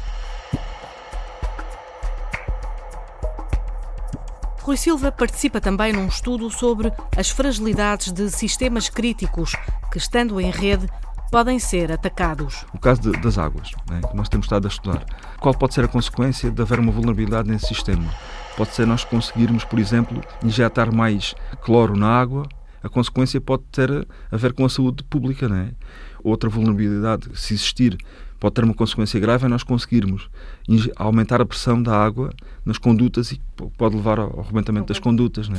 Rui 4.63 4.77
Silva 4.77 5.11
participa 5.11 5.61
também 5.61 5.93
num 5.93 6.07
estudo 6.07 6.51
sobre 6.51 6.93
as 7.17 7.31
fragilidades 7.31 8.13
de 8.13 8.31
sistemas 8.31 8.89
críticos 8.91 9.57
que, 9.91 9.97
estando 9.97 10.39
em 10.39 10.51
rede, 10.51 10.87
podem 11.31 11.59
ser 11.59 11.91
atacados. 11.91 12.67
O 12.75 12.79
caso 12.79 13.01
de, 13.01 13.13
das 13.21 13.39
águas, 13.39 13.71
né, 13.89 14.01
que 14.07 14.15
nós 14.15 14.29
temos 14.29 14.47
estado 14.47 14.67
a 14.67 14.69
estudar. 14.69 15.05
Qual 15.41 15.55
pode 15.55 15.73
ser 15.73 15.85
a 15.85 15.89
consequência 15.89 16.51
de 16.51 16.61
haver 16.61 16.79
uma 16.79 16.93
vulnerabilidade 16.93 17.49
nesse 17.49 17.69
sistema? 17.69 18.13
Pode 18.57 18.75
ser 18.75 18.87
nós 18.87 19.03
conseguirmos, 19.03 19.65
por 19.65 19.79
exemplo, 19.79 20.21
injetar 20.45 20.95
mais 20.95 21.35
cloro 21.63 21.97
na 21.97 22.09
água. 22.09 22.47
A 22.83 22.89
consequência 22.89 23.41
pode 23.41 23.63
ter 23.73 24.07
a 24.31 24.37
ver 24.37 24.53
com 24.53 24.65
a 24.65 24.69
saúde 24.69 25.03
pública, 25.05 25.49
né? 25.49 25.73
Outra 26.23 26.51
vulnerabilidade, 26.51 27.31
se 27.35 27.55
existir, 27.55 27.97
pode 28.41 28.55
ter 28.55 28.65
uma 28.65 28.75
consequência 28.75 29.21
grave 29.21 29.45
é 29.45 29.49
nós 29.49 29.63
conseguirmos 29.63 30.29
aumentar 30.97 31.43
a 31.43 31.47
pressão 31.47 31.81
da 31.81 31.95
água 31.95 32.33
nas 32.65 32.79
condutas 32.79 33.31
e 33.33 33.41
pode 33.77 33.95
levar 33.95 34.19
ao 34.19 34.41
arrebentamento 34.41 34.89
das 34.89 34.99
condutas. 34.99 35.49
Né? 35.49 35.59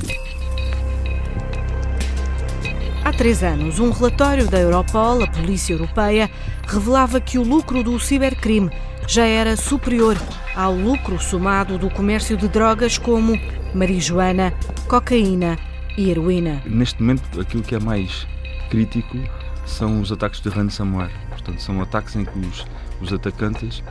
Há 3.06 3.14
três 3.14 3.44
anos, 3.44 3.80
um 3.80 3.92
relatório 3.92 4.50
da 4.50 4.60
Europol, 4.60 5.24
a 5.24 5.28
Polícia 5.28 5.74
Europeia, 5.74 6.30
revelava 6.68 7.22
que 7.22 7.38
o 7.38 7.44
lucro 7.44 7.84
do 7.84 8.00
cibercrime 8.00 8.72
já 9.08 9.26
era 9.26 9.56
superior 9.56 10.18
ao 10.56 10.74
lucro 10.74 11.20
somado 11.20 11.78
do 11.78 11.90
comércio 11.90 12.36
de 12.36 12.48
drogas 12.48 12.98
como 12.98 13.40
marijuana, 13.74 14.54
cocaína 14.88 15.58
e 15.98 16.10
heroína. 16.10 16.62
Neste 16.66 17.02
momento, 17.02 17.40
aquilo 17.40 17.64
que 17.64 17.76
é 17.76 17.80
mais 17.80 18.28
crítico 18.70 19.18
são 19.66 20.02
os 20.02 20.12
ataques 20.12 20.42
de 20.42 20.50
ransomware 20.50 21.12
Portanto, 21.42 21.62
são 21.62 21.82
ataques 21.82 22.16
em 22.16 22.24
que 22.24 22.38
os, 22.40 22.66
os 23.02 23.12
atacantes, 23.12 23.84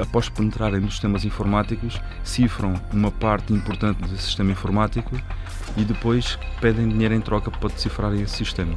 após 0.00 0.28
penetrarem 0.28 0.80
nos 0.80 0.92
sistemas 0.92 1.24
informáticos, 1.24 2.00
cifram 2.22 2.80
uma 2.92 3.10
parte 3.10 3.52
importante 3.52 4.02
desse 4.02 4.22
sistema 4.22 4.52
informático 4.52 5.20
e 5.76 5.84
depois 5.84 6.38
pedem 6.60 6.88
dinheiro 6.88 7.14
em 7.14 7.20
troca 7.20 7.50
para 7.50 7.68
decifrarem 7.68 8.22
esse 8.22 8.36
sistema. 8.36 8.74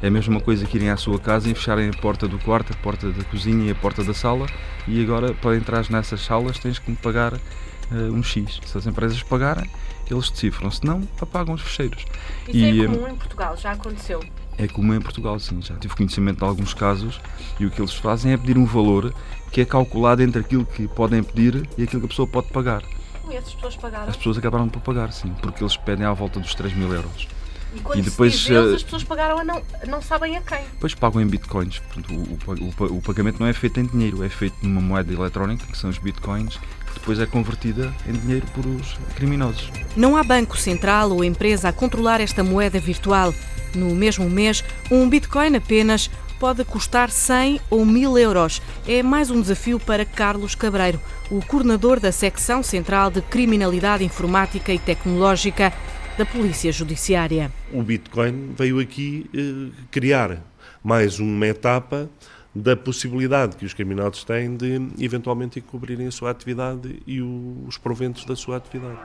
É 0.00 0.06
a 0.08 0.10
mesma 0.10 0.40
coisa 0.40 0.64
que 0.64 0.76
irem 0.76 0.90
à 0.90 0.96
sua 0.96 1.18
casa 1.18 1.48
e 1.48 1.54
fecharem 1.54 1.88
a 1.88 2.00
porta 2.00 2.26
do 2.26 2.38
quarto, 2.38 2.72
a 2.72 2.76
porta 2.76 3.10
da 3.10 3.24
cozinha 3.24 3.66
e 3.66 3.70
a 3.70 3.74
porta 3.74 4.02
da 4.02 4.14
sala 4.14 4.46
e 4.86 5.02
agora 5.02 5.34
para 5.34 5.56
entrar 5.56 5.88
nessas 5.90 6.20
salas 6.22 6.58
tens 6.58 6.78
que 6.78 6.90
me 6.90 6.96
pagar 6.96 7.34
uh, 7.34 8.12
um 8.12 8.22
X. 8.22 8.60
Se 8.64 8.78
as 8.78 8.86
empresas 8.86 9.22
pagarem, 9.22 9.68
eles 10.10 10.30
decifram, 10.30 10.70
se 10.70 10.84
não, 10.84 11.02
apagam 11.20 11.54
os 11.54 11.62
fecheiros. 11.62 12.04
Isso 12.48 12.56
e, 12.56 12.82
é 12.82 12.86
comum 12.86 13.08
em 13.08 13.14
Portugal, 13.14 13.56
já 13.56 13.72
aconteceu? 13.72 14.20
É 14.62 14.68
comum 14.68 14.94
em 14.94 15.00
Portugal, 15.00 15.40
sim. 15.40 15.60
Já 15.60 15.74
tive 15.74 15.96
conhecimento 15.96 16.38
de 16.38 16.44
alguns 16.44 16.72
casos 16.72 17.20
e 17.58 17.66
o 17.66 17.70
que 17.70 17.80
eles 17.80 17.94
fazem 17.94 18.32
é 18.32 18.36
pedir 18.36 18.56
um 18.56 18.64
valor 18.64 19.12
que 19.50 19.60
é 19.60 19.64
calculado 19.64 20.22
entre 20.22 20.40
aquilo 20.40 20.64
que 20.64 20.86
podem 20.86 21.20
pedir 21.20 21.68
e 21.76 21.82
aquilo 21.82 22.00
que 22.00 22.06
a 22.06 22.08
pessoa 22.08 22.28
pode 22.28 22.46
pagar. 22.48 22.84
E 23.28 23.34
essas 23.34 23.54
pessoas 23.54 23.76
pagaram? 23.76 24.08
As 24.08 24.16
pessoas 24.16 24.38
acabaram 24.38 24.68
por 24.68 24.80
pagar, 24.80 25.12
sim, 25.12 25.34
porque 25.42 25.64
eles 25.64 25.76
pedem 25.76 26.06
à 26.06 26.12
volta 26.12 26.38
dos 26.38 26.54
3 26.54 26.74
mil 26.74 26.92
euros. 26.94 27.26
E 27.74 27.80
quando 27.80 27.98
e 27.98 28.02
depois, 28.02 28.34
se 28.38 28.52
eles, 28.52 28.74
as 28.74 28.82
pessoas 28.84 29.02
pagaram 29.02 29.38
a 29.38 29.44
não, 29.44 29.60
não 29.88 30.00
sabem 30.00 30.36
a 30.36 30.42
quem? 30.42 30.60
Depois 30.74 30.94
pagam 30.94 31.20
em 31.20 31.26
bitcoins. 31.26 31.80
Portanto, 31.80 32.14
o, 32.14 32.84
o, 32.84 32.98
o, 32.98 33.02
pagamento 33.02 33.40
não 33.40 33.46
é 33.46 33.52
feito 33.52 33.80
em 33.80 33.86
dinheiro, 33.86 34.22
é 34.22 34.28
feito 34.28 34.54
numa 34.62 34.80
moeda 34.80 35.12
eletrónica, 35.12 35.66
que 35.66 35.76
são 35.76 35.90
os 35.90 35.98
bitcoins, 35.98 36.58
que 36.86 37.00
depois 37.00 37.18
é 37.18 37.26
convertida 37.26 37.92
em 38.06 38.12
dinheiro 38.12 38.46
por 38.54 38.64
os 38.66 38.96
criminosos. 39.16 39.70
Não 39.96 40.16
há 40.16 40.22
banco 40.22 40.56
central 40.56 41.10
ou 41.10 41.24
empresa 41.24 41.70
a 41.70 41.72
controlar 41.72 42.20
esta 42.20 42.44
moeda 42.44 42.78
virtual. 42.78 43.32
No 43.74 43.94
mesmo 43.94 44.28
mês, 44.28 44.62
um 44.90 45.08
Bitcoin 45.08 45.56
apenas 45.56 46.10
pode 46.38 46.64
custar 46.64 47.08
100 47.08 47.60
ou 47.70 47.86
1000 47.86 48.18
euros. 48.18 48.60
É 48.86 49.02
mais 49.02 49.30
um 49.30 49.40
desafio 49.40 49.78
para 49.78 50.04
Carlos 50.04 50.54
Cabreiro, 50.54 51.00
o 51.30 51.40
coordenador 51.40 52.00
da 52.00 52.10
secção 52.10 52.62
central 52.62 53.10
de 53.10 53.22
criminalidade 53.22 54.04
informática 54.04 54.72
e 54.72 54.78
tecnológica 54.78 55.72
da 56.18 56.26
Polícia 56.26 56.72
Judiciária. 56.72 57.50
O 57.72 57.82
Bitcoin 57.82 58.54
veio 58.58 58.80
aqui 58.80 59.30
eh, 59.32 59.72
criar 59.90 60.42
mais 60.82 61.18
uma 61.20 61.46
etapa 61.46 62.10
da 62.54 62.76
possibilidade 62.76 63.56
que 63.56 63.64
os 63.64 63.72
criminosos 63.72 64.24
têm 64.24 64.56
de 64.56 64.88
eventualmente 64.98 65.58
encobrirem 65.58 66.08
a 66.08 66.10
sua 66.10 66.30
atividade 66.30 67.00
e 67.06 67.22
os 67.22 67.78
proventos 67.78 68.24
da 68.24 68.36
sua 68.36 68.56
atividade 68.56 68.98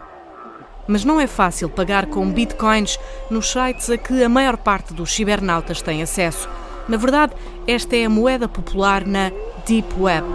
mas 0.87 1.03
não 1.03 1.19
é 1.19 1.27
fácil 1.27 1.69
pagar 1.69 2.05
com 2.05 2.31
bitcoins 2.31 2.99
nos 3.29 3.51
sites 3.51 3.89
a 3.89 3.97
que 3.97 4.23
a 4.23 4.29
maior 4.29 4.57
parte 4.57 4.93
dos 4.93 5.13
cibernautas 5.13 5.81
tem 5.81 6.01
acesso. 6.01 6.49
Na 6.87 6.97
verdade, 6.97 7.33
esta 7.67 7.95
é 7.95 8.05
a 8.05 8.09
moeda 8.09 8.47
popular 8.47 9.05
na 9.05 9.31
Deep 9.65 9.93
Web. 9.99 10.25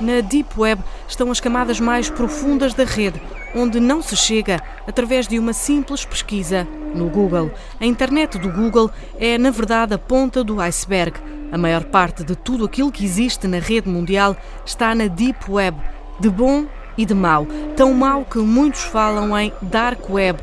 Na 0.00 0.20
Deep 0.20 0.58
Web 0.58 0.82
estão 1.06 1.30
as 1.30 1.38
camadas 1.38 1.78
mais 1.78 2.10
profundas 2.10 2.74
da 2.74 2.84
rede, 2.84 3.22
onde 3.54 3.78
não 3.78 4.02
se 4.02 4.16
chega 4.16 4.60
através 4.86 5.28
de 5.28 5.38
uma 5.38 5.52
simples 5.52 6.04
pesquisa 6.04 6.66
no 6.94 7.08
Google. 7.08 7.52
A 7.80 7.86
internet 7.86 8.36
do 8.38 8.50
Google 8.50 8.90
é, 9.18 9.38
na 9.38 9.50
verdade, 9.50 9.94
a 9.94 9.98
ponta 9.98 10.42
do 10.42 10.60
iceberg. 10.60 11.18
A 11.52 11.58
maior 11.58 11.84
parte 11.84 12.24
de 12.24 12.34
tudo 12.34 12.64
aquilo 12.64 12.90
que 12.90 13.04
existe 13.04 13.46
na 13.46 13.58
rede 13.60 13.88
mundial 13.88 14.36
está 14.66 14.92
na 14.92 15.06
Deep 15.06 15.48
Web, 15.48 15.78
de 16.18 16.28
bom 16.28 16.66
e 16.96 17.04
de 17.04 17.14
mau. 17.14 17.46
Tão 17.76 17.92
mau 17.92 18.24
que 18.24 18.38
muitos 18.38 18.82
falam 18.82 19.36
em 19.38 19.52
dark 19.62 20.08
web, 20.08 20.38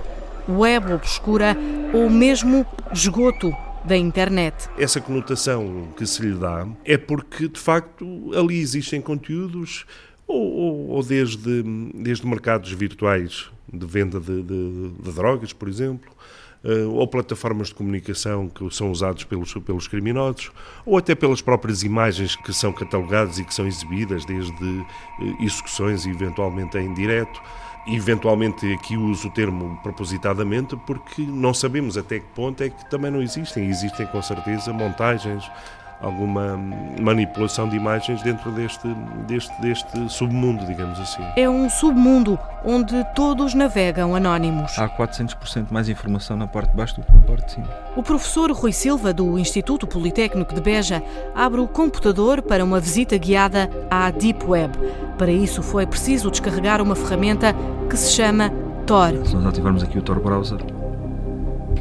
web 0.48 0.94
obscura 0.94 1.56
ou 1.94 2.10
mesmo 2.10 2.66
esgoto 2.92 3.54
da 3.84 3.98
internet. 3.98 4.70
Essa 4.78 5.02
conotação 5.02 5.88
que 5.98 6.06
se 6.06 6.22
lhe 6.22 6.34
dá 6.34 6.68
é 6.86 6.98
porque, 6.98 7.48
de 7.48 7.60
facto, 7.60 8.32
ali 8.36 8.60
existem 8.60 9.02
conteúdos 9.02 9.86
ou, 10.28 10.42
ou, 10.42 10.88
ou 10.90 11.04
desde, 11.04 11.64
desde 11.94 12.26
mercados 12.26 12.72
virtuais 12.72 13.50
de 13.72 13.86
venda 13.86 14.20
de, 14.20 14.44
de, 14.44 14.90
de 14.90 15.12
drogas, 15.12 15.54
por 15.54 15.68
exemplo, 15.68 16.12
ou 16.90 17.08
plataformas 17.08 17.70
de 17.70 17.76
comunicação 17.76 18.48
que 18.48 18.70
são 18.74 18.92
usados 18.92 19.24
pelos, 19.24 19.54
pelos 19.54 19.88
criminosos, 19.88 20.52
ou 20.86 20.98
até 20.98 21.16
pelas 21.16 21.42
próprias 21.42 21.84
imagens 21.84 22.36
que 22.36 22.54
são 22.54 22.72
catalogadas 22.72 23.40
e 23.40 23.44
que 23.44 23.54
são 23.54 23.66
exibidas, 23.68 24.26
desde 24.26 24.64
uh, 24.64 24.86
execuções 25.40 26.06
e 26.06 26.10
eventualmente 26.10 26.78
em 26.78 26.94
direto. 26.94 27.42
Eventualmente 27.88 28.72
aqui 28.74 28.96
uso 28.96 29.28
o 29.28 29.32
termo 29.32 29.80
propositadamente 29.82 30.78
porque 30.86 31.24
não 31.24 31.52
sabemos 31.52 31.98
até 31.98 32.20
que 32.20 32.28
ponto 32.36 32.62
é 32.62 32.70
que 32.70 32.90
também 32.92 33.10
não 33.10 33.24
existem. 33.24 33.68
Existem 33.68 34.06
com 34.06 34.22
certeza 34.22 34.72
montagens, 34.72 35.44
alguma 36.02 36.58
manipulação 37.00 37.70
de 37.70 37.76
imagens 37.76 38.22
dentro 38.22 38.52
deste, 38.52 38.88
deste, 39.28 39.62
deste 39.62 40.10
submundo, 40.10 40.66
digamos 40.66 41.00
assim. 41.00 41.24
É 41.36 41.50
um 41.50 41.70
submundo 41.70 42.40
onde 42.66 43.04
todos 43.16 43.54
navegam 43.54 44.16
anónimos. 44.16 44.78
Há 44.78 44.90
400% 44.90 45.68
mais 45.70 45.90
informação 45.90 46.36
na 46.36 46.48
parte 46.48 46.72
de 46.72 46.78
baixo 46.78 46.96
do 46.96 47.06
que 47.06 47.14
na 47.14 47.22
parte 47.22 47.46
de 47.46 47.52
cima. 47.54 47.68
O 47.96 48.04
professor 48.04 48.52
Rui 48.52 48.72
Silva, 48.72 49.14
do 49.14 49.38
Instituto 49.38 49.86
Politécnico 49.86 50.54
de 50.54 50.62
Beja, 50.62 51.04
abre 51.36 51.60
o 51.62 51.68
computador 51.68 52.42
para 52.42 52.64
uma 52.64 52.80
visita 52.80 53.18
guiada 53.18 53.70
à 53.90 54.10
Deep 54.12 54.46
Web. 54.46 54.78
Para 55.18 55.32
isso 55.32 55.62
foi 55.62 55.86
preciso 55.86 56.32
descarregar 56.32 56.82
uma 56.82 56.96
ferramenta 56.96 57.54
que 57.90 57.98
se 57.98 58.12
chama 58.12 58.52
Tor. 58.86 59.26
Se 59.26 59.36
nós 59.36 59.46
ativarmos 59.46 59.84
aqui 59.84 59.98
o 59.98 60.02
Tor 60.02 60.20
Browser, 60.20 60.60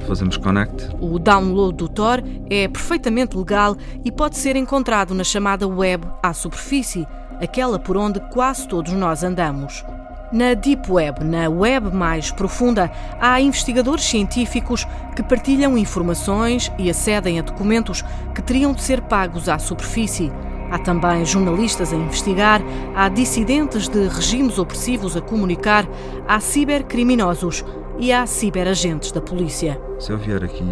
fazemos 0.07 0.37
connect. 0.37 0.89
O 1.01 1.19
download 1.19 1.77
do 1.77 1.89
Tor 1.89 2.23
é 2.49 2.69
perfeitamente 2.69 3.37
legal 3.37 3.77
e 4.05 4.11
pode 4.11 4.37
ser 4.37 4.57
encontrado 4.57 5.15
na 5.15 5.25
chamada 5.25 5.67
web 5.67 6.07
à 6.23 6.33
superfície, 6.33 7.07
aquela 7.41 7.79
por 7.79 7.97
onde 7.97 8.21
quase 8.33 8.67
todos 8.67 8.93
nós 8.93 9.23
andamos. 9.23 9.85
Na 10.33 10.55
Deep 10.55 10.91
Web, 10.91 11.25
na 11.25 11.49
web 11.49 11.93
mais 11.93 12.31
profunda, 12.31 12.89
há 13.21 13.41
investigadores 13.41 14.05
científicos 14.05 14.87
que 15.17 15.25
partilham 15.25 15.77
informações 15.77 16.71
e 16.79 16.89
acedem 16.89 17.41
a 17.41 17.43
documentos 17.43 18.05
que 18.33 18.41
teriam 18.41 18.73
de 18.73 18.81
ser 18.81 19.01
pagos 19.03 19.49
à 19.49 19.59
superfície. 19.59 20.31
Há 20.71 20.79
também 20.79 21.25
jornalistas 21.25 21.93
a 21.93 21.97
investigar, 21.97 22.63
há 22.95 23.09
dissidentes 23.09 23.89
de 23.89 24.07
regimes 24.07 24.57
opressivos 24.57 25.17
a 25.17 25.21
comunicar, 25.21 25.85
há 26.29 26.39
cibercriminosos 26.39 27.65
e 28.01 28.13
há 28.13 28.27
ciberagentes 28.27 29.13
da 29.13 29.21
polícia. 29.21 29.79
Se 29.99 30.11
eu 30.11 30.17
vier 30.17 30.43
aqui, 30.43 30.65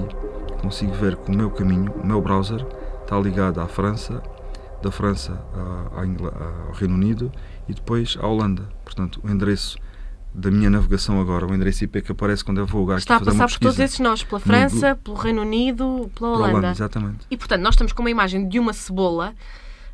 consigo 0.62 0.92
ver 0.94 1.14
que 1.16 1.30
o 1.30 1.34
meu 1.34 1.50
caminho, 1.50 1.92
o 1.92 2.06
meu 2.06 2.22
browser, 2.22 2.64
está 3.02 3.18
ligado 3.20 3.60
à 3.60 3.68
França, 3.68 4.22
da 4.82 4.90
França 4.90 5.38
ao 5.94 6.72
Reino 6.72 6.94
Unido 6.94 7.30
e 7.68 7.74
depois 7.74 8.16
à 8.20 8.26
Holanda. 8.26 8.66
Portanto, 8.82 9.20
o 9.22 9.30
endereço 9.30 9.78
da 10.34 10.50
minha 10.50 10.70
navegação 10.70 11.20
agora, 11.20 11.46
o 11.46 11.54
endereço 11.54 11.84
IP 11.84 12.00
que 12.00 12.12
aparece 12.12 12.42
quando 12.42 12.58
eu 12.58 12.66
vou 12.66 12.80
lugar 12.80 12.98
Está 12.98 13.16
a 13.16 13.20
passar 13.20 13.46
por 13.46 13.58
todos 13.58 13.78
esses 13.78 13.98
nós, 13.98 14.22
pela 14.22 14.40
França, 14.40 14.90
no, 14.90 14.96
pelo 14.96 15.16
Reino 15.16 15.42
Unido, 15.42 16.10
pela 16.14 16.30
Holanda. 16.30 16.48
Holanda. 16.48 16.70
Exatamente. 16.70 17.26
E 17.30 17.36
portanto, 17.36 17.60
nós 17.60 17.74
estamos 17.74 17.92
com 17.92 18.02
uma 18.02 18.10
imagem 18.10 18.48
de 18.48 18.58
uma 18.58 18.72
cebola. 18.72 19.34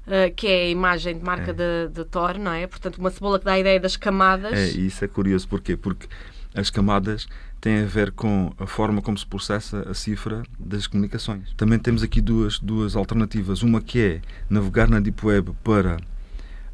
Uh, 0.06 0.28
que 0.36 0.46
é 0.46 0.64
a 0.64 0.68
imagem 0.68 1.16
de 1.16 1.24
marca 1.24 1.50
é. 1.50 1.54
de, 1.54 1.88
de 1.90 2.04
Thor, 2.04 2.38
não 2.38 2.52
é? 2.52 2.66
Portanto, 2.66 2.98
uma 2.98 3.10
cebola 3.10 3.38
que 3.38 3.46
dá 3.46 3.52
a 3.52 3.58
ideia 3.58 3.80
das 3.80 3.96
camadas. 3.96 4.52
É, 4.52 4.72
e 4.72 4.88
isso 4.88 5.02
é 5.02 5.08
curioso, 5.08 5.48
porquê? 5.48 5.78
Porque 5.78 6.06
as 6.54 6.70
camadas 6.70 7.26
têm 7.61 7.82
a 7.82 7.87
ver 7.87 8.12
com 8.12 8.52
a 8.58 8.66
forma 8.66 9.02
como 9.02 9.18
se 9.18 9.26
processa 9.26 9.88
a 9.90 9.94
cifra 9.94 10.44
das 10.58 10.87
comunicações. 10.87 11.52
Também 11.56 11.78
temos 11.78 12.02
aqui 12.02 12.20
duas, 12.20 12.58
duas 12.58 12.94
alternativas. 12.94 13.62
Uma 13.62 13.80
que 13.80 13.99
é 13.99 14.20
navegar 14.49 14.88
na 14.88 15.00
Deep 15.00 15.26
Web 15.26 15.52
para 15.64 15.96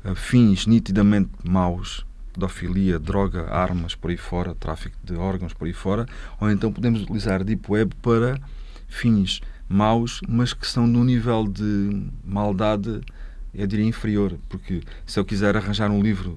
uh, 0.05 0.15
fins 0.15 0.67
nitidamente 0.67 1.31
maus, 1.43 2.05
pedofilia, 2.33 2.99
droga, 2.99 3.49
armas 3.51 3.95
por 3.95 4.11
aí 4.11 4.17
fora, 4.17 4.55
tráfico 4.55 4.97
de 5.03 5.15
órgãos 5.15 5.55
por 5.55 5.67
aí 5.67 5.73
fora, 5.73 6.07
ou 6.39 6.51
então 6.51 6.73
podemos 6.73 7.03
utilizar 7.03 7.41
a 7.41 7.45
Deep 7.45 7.65
Web 7.71 7.95
para 8.03 8.39
fins 8.87 9.41
maus, 9.69 10.21
mas 10.29 10.53
que 10.53 10.67
são 10.67 10.87
num 10.87 11.05
nível 11.05 11.47
de 11.47 12.05
maldade, 12.25 13.01
eu 13.55 13.67
diria, 13.67 13.87
inferior. 13.87 14.37
Porque 14.49 14.83
se 15.07 15.19
eu 15.19 15.25
quiser 15.25 15.57
arranjar 15.57 15.91
um 15.91 16.03
livro 16.03 16.37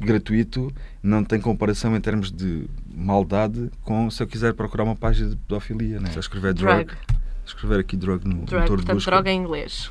gratuito 0.00 0.72
não 1.02 1.24
tem 1.24 1.40
comparação 1.40 1.96
em 1.96 2.00
termos 2.00 2.30
de 2.30 2.68
maldade 2.94 3.70
com 3.82 4.10
se 4.10 4.22
eu 4.22 4.26
quiser 4.26 4.54
procurar 4.54 4.84
uma 4.84 4.96
página 4.96 5.30
de 5.30 5.36
pedofilia. 5.36 6.00
Né? 6.00 6.10
Se 6.10 6.16
eu 6.16 6.20
escrever 6.20 6.54
drug, 6.54 6.84
drug. 6.84 6.98
escrever 7.44 7.80
aqui 7.80 7.96
drug 7.96 8.24
no 8.26 8.44
drug, 8.44 8.54
motor 8.54 8.68
portanto, 8.68 8.86
de 8.86 8.94
busca, 8.94 9.10
droga 9.10 9.30
em 9.30 9.40
inglês. 9.40 9.90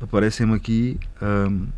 Aparecem-me 0.00 0.54
aqui. 0.54 0.98
Um, 1.20 1.68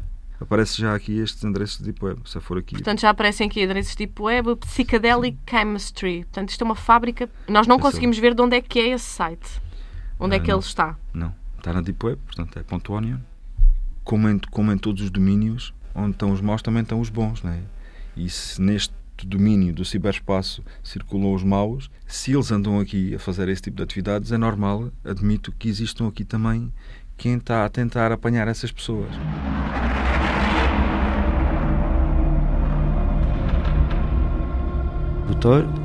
aparece 0.41 0.81
já 0.81 0.95
aqui 0.95 1.19
estes 1.19 1.43
endereços 1.45 1.79
de 1.79 1.85
Deep 1.85 2.05
Web, 2.05 2.21
se 2.25 2.41
for 2.41 2.59
aqui. 2.59 2.75
Portanto, 2.75 3.01
já 3.01 3.11
aparecem 3.11 3.47
aqui 3.47 3.63
endereços 3.63 3.93
de 3.93 3.99
Deep 3.99 4.21
Web, 4.21 4.57
Psychedelic 4.57 5.39
Chemistry. 5.49 6.25
Portanto, 6.25 6.51
isto 6.51 6.63
é 6.63 6.65
uma 6.65 6.75
fábrica. 6.75 7.29
Nós 7.49 7.67
não 7.67 7.79
conseguimos 7.79 8.19
ver 8.19 8.35
de 8.35 8.43
onde 8.43 8.57
é 8.57 8.61
que 8.61 8.79
é 8.79 8.89
esse 8.89 9.05
site. 9.05 9.63
Onde 10.19 10.37
é 10.37 10.39
que 10.39 10.49
não, 10.49 10.57
ele 10.57 10.65
está? 10.65 10.97
Não, 11.13 11.35
está 11.59 11.73
na 11.73 11.81
Deep 11.81 12.05
Web, 12.05 12.21
portanto 12.25 12.59
é 12.59 12.93
.onion. 12.93 13.19
Como 14.03 14.29
em, 14.29 14.39
como 14.39 14.73
em 14.73 14.79
todos 14.79 15.03
os 15.03 15.11
domínios, 15.11 15.73
onde 15.95 16.13
estão 16.13 16.33
os 16.33 16.41
maus 16.41 16.63
também 16.63 16.83
estão 16.83 17.01
os 17.01 17.09
bons, 17.09 17.43
não 17.43 17.53
é? 17.53 17.61
E 18.17 18.29
se 18.29 18.61
neste 18.61 18.95
domínio 19.25 19.73
do 19.73 19.85
ciberespaço 19.85 20.63
circulam 20.83 21.33
os 21.35 21.43
maus, 21.43 21.91
se 22.07 22.33
eles 22.33 22.51
andam 22.51 22.81
aqui 22.81 23.15
a 23.15 23.19
fazer 23.19 23.49
esse 23.49 23.63
tipo 23.63 23.77
de 23.77 23.83
atividades, 23.83 24.33
é 24.33 24.39
normal, 24.39 24.91
admito 25.05 25.53
que 25.53 25.69
existam 25.69 26.09
aqui 26.09 26.25
também 26.25 26.73
quem 27.17 27.37
está 27.37 27.65
a 27.65 27.69
tentar 27.69 28.11
apanhar 28.13 28.49
essas 28.49 28.73
pessoas. 28.73 29.11
Eh, 35.45 35.84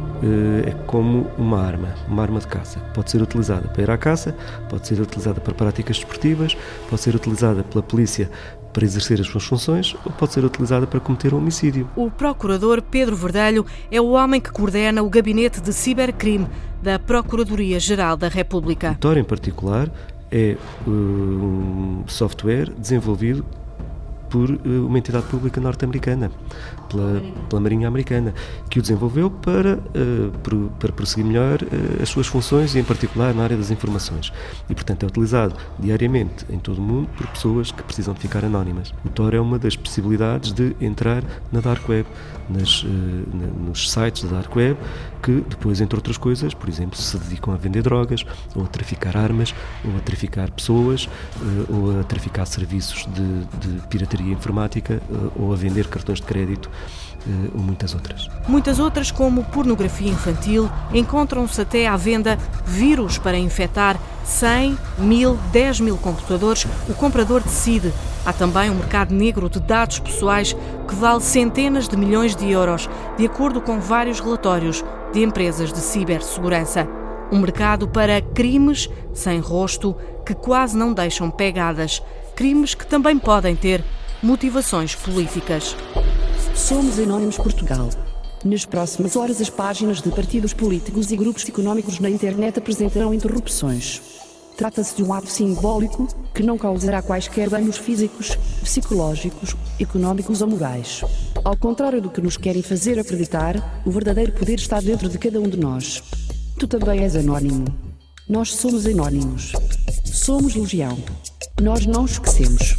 é 0.66 0.72
como 0.86 1.28
uma 1.38 1.62
arma, 1.62 1.96
uma 2.08 2.22
arma 2.22 2.40
de 2.40 2.48
caça. 2.48 2.80
Pode 2.94 3.12
ser 3.12 3.22
utilizada 3.22 3.68
para 3.68 3.84
ir 3.84 3.92
à 3.92 3.98
caça, 3.98 4.36
pode 4.70 4.88
ser 4.88 5.00
utilizada 5.00 5.40
para 5.40 5.54
práticas 5.54 5.98
desportivas, 5.98 6.58
pode 6.90 7.02
ser 7.02 7.16
utilizada 7.16 7.64
pela 7.64 7.84
polícia 7.84 8.30
para 8.74 8.84
exercer 8.86 9.20
as 9.20 9.28
suas 9.28 9.44
funções 9.44 9.96
ou 10.06 10.12
pode 10.12 10.34
ser 10.34 10.44
utilizada 10.46 10.86
para 10.86 11.00
cometer 11.00 11.34
um 11.34 11.38
homicídio. 11.38 11.90
O 11.96 12.12
procurador 12.12 12.82
Pedro 12.82 13.16
Verdelho 13.16 13.66
é 13.92 14.00
o 14.00 14.10
homem 14.10 14.40
que 14.40 14.52
coordena 14.52 15.02
o 15.02 15.10
gabinete 15.10 15.62
de 15.62 15.74
cibercrime 15.74 16.48
da 16.82 17.00
Procuradoria-Geral 17.00 18.16
da 18.16 18.28
República. 18.28 18.98
O 19.04 19.18
em 19.18 19.24
particular, 19.24 19.92
é 20.32 20.56
uh, 20.86 20.90
um 20.90 22.04
software 22.08 22.72
desenvolvido 22.78 23.44
por 24.30 24.50
uh, 24.50 24.60
uma 24.86 24.98
entidade 24.98 25.26
pública 25.26 25.60
norte-americana 25.60 26.32
pela, 26.90 27.22
pela 27.50 27.62
Marinha 27.62 27.88
Americana, 27.88 28.34
que 28.70 28.80
o 28.80 28.82
desenvolveu 28.82 29.30
para, 29.30 29.78
uh, 29.78 30.70
para 30.80 30.92
prosseguir 30.92 31.26
melhor 31.26 31.62
uh, 31.62 32.02
as 32.02 32.10
suas 32.10 32.28
funções 32.28 32.76
e, 32.76 32.80
em 32.80 32.84
particular, 32.84 33.34
na 33.34 33.44
área 33.44 33.58
das 33.58 33.72
informações. 33.72 34.32
E, 34.70 34.76
portanto, 34.76 35.04
é 35.04 35.08
utilizado 35.08 35.56
diariamente 35.78 36.46
em 36.50 36.60
todo 36.60 36.80
o 36.80 36.82
mundo 36.82 37.10
por 37.18 37.28
pessoas 37.28 37.72
que 37.72 37.84
precisam 37.84 38.14
de 38.14 38.20
ficar 38.20 38.46
anónimas. 38.46 38.94
O 39.04 39.10
Tor 39.10 39.34
é 39.34 39.40
uma 39.40 39.58
das 39.58 39.76
possibilidades 39.76 40.52
de 40.52 40.76
entrar 40.80 41.24
na 41.52 41.60
Dark 41.60 41.88
Web, 41.88 42.08
nas, 42.50 42.84
nos 43.66 43.92
sites 43.92 44.24
da 44.24 44.38
Dark 44.38 44.56
Web, 44.56 44.78
que 45.22 45.44
depois, 45.48 45.82
entre 45.82 45.96
outras 45.96 46.18
coisas, 46.18 46.54
por 46.54 46.68
exemplo, 46.70 46.98
se 46.98 47.18
dedicam 47.18 47.54
a 47.54 47.58
vender 47.58 47.84
drogas, 47.84 48.26
ou 48.56 48.64
a 48.64 48.68
traficar 48.68 49.16
armas, 49.16 49.54
ou 49.86 49.96
a 49.98 50.00
traficar 50.00 50.50
pessoas, 50.52 51.08
ou 51.70 52.00
a 52.00 52.04
traficar 52.04 52.46
serviços 52.46 53.08
de, 53.14 53.78
de 53.80 53.88
pirataria 53.88 54.19
informática, 54.24 55.02
ou 55.36 55.54
a 55.54 55.56
vender 55.56 55.88
cartões 55.88 56.20
de 56.20 56.26
crédito 56.26 56.70
uh, 57.26 57.52
ou 57.54 57.62
muitas 57.62 57.94
outras. 57.94 58.30
Muitas 58.48 58.80
outras, 58.80 59.12
como 59.12 59.44
pornografia 59.46 60.10
infantil, 60.10 60.70
encontram-se 60.94 61.62
até 61.62 61.88
à 61.88 61.96
venda 61.98 62.38
vírus 62.66 63.18
para 63.18 63.38
infectar 63.38 64.00
100, 64.24 64.78
1000, 64.98 65.38
10 65.52 65.80
mil 65.82 65.98
computadores. 65.98 66.66
O 66.88 66.94
comprador 66.94 67.42
decide. 67.42 67.92
Há 68.26 68.34
também 68.34 68.70
um 68.70 68.76
mercado 68.76 69.14
negro 69.14 69.50
de 69.50 69.60
dados 69.60 70.00
pessoais 70.00 70.56
que 70.88 70.96
vale 70.96 71.22
centenas 71.22 71.88
de 71.88 71.98
milhões 71.98 72.36
de 72.36 72.50
euros, 72.52 72.90
de 73.18 73.26
acordo 73.26 73.62
com 73.62 73.80
vários 73.80 74.20
relatórios 74.20 74.84
de 75.14 75.24
empresas 75.24 75.72
de 75.72 75.80
cibersegurança. 75.80 76.88
Um 77.32 77.40
mercado 77.40 77.88
para 77.88 78.22
crimes 78.22 78.90
sem 79.14 79.40
rosto 79.40 79.96
que 80.26 80.34
quase 80.34 80.78
não 80.78 80.94
deixam 80.94 81.30
pegadas. 81.30 82.02
Crimes 82.36 82.76
que 82.76 82.86
também 82.86 83.18
podem 83.18 83.56
ter 83.56 83.84
motivações 84.22 84.96
políticas. 84.96 85.76
Somos 86.54 87.00
Anónimos 87.00 87.38
Portugal. 87.38 87.90
Nas 88.44 88.66
próximas 88.66 89.16
horas, 89.16 89.40
as 89.40 89.50
páginas 89.50 90.02
de 90.02 90.10
partidos 90.10 90.54
políticos 90.54 91.10
e 91.12 91.16
grupos 91.16 91.48
económicos 91.48 92.00
na 92.00 92.10
internet 92.10 92.60
apresentarão 92.60 93.14
interrupções. 93.14 94.02
Trata-se 94.58 94.96
de 94.98 95.04
um 95.04 95.14
ato 95.14 95.30
simbólico 95.30 96.06
que 96.34 96.44
não 96.44 96.58
causará 96.58 97.02
quaisquer 97.02 97.50
danos 97.50 97.78
físicos, 97.78 98.38
psicológicos, 98.62 99.56
económicos 99.80 100.42
ou 100.42 100.50
morais. 100.50 101.02
Ao 101.42 101.56
contrário 101.56 102.02
do 102.02 102.10
que 102.10 102.20
nos 102.20 102.36
querem 102.36 102.62
fazer 102.62 103.00
acreditar, 103.00 103.82
o 103.86 103.92
verdadeiro 103.92 104.34
poder 104.34 104.56
está 104.56 104.82
dentro 104.82 105.08
de 105.08 105.18
cada 105.18 105.40
um 105.40 105.48
de 105.48 105.58
nós. 105.58 106.04
Tu 106.58 106.68
também 106.68 107.04
és 107.04 107.16
anónimo. 107.16 107.66
Nós 108.28 108.54
somos 108.54 108.86
anónimos. 108.86 109.54
Somos 110.04 110.56
legião. 110.56 110.98
Nós 111.62 111.86
não 111.86 112.04
esquecemos. 112.04 112.79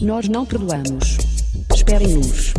Nós 0.00 0.28
não 0.28 0.46
perdoamos. 0.46 1.18
Esperem-nos. 1.74 2.54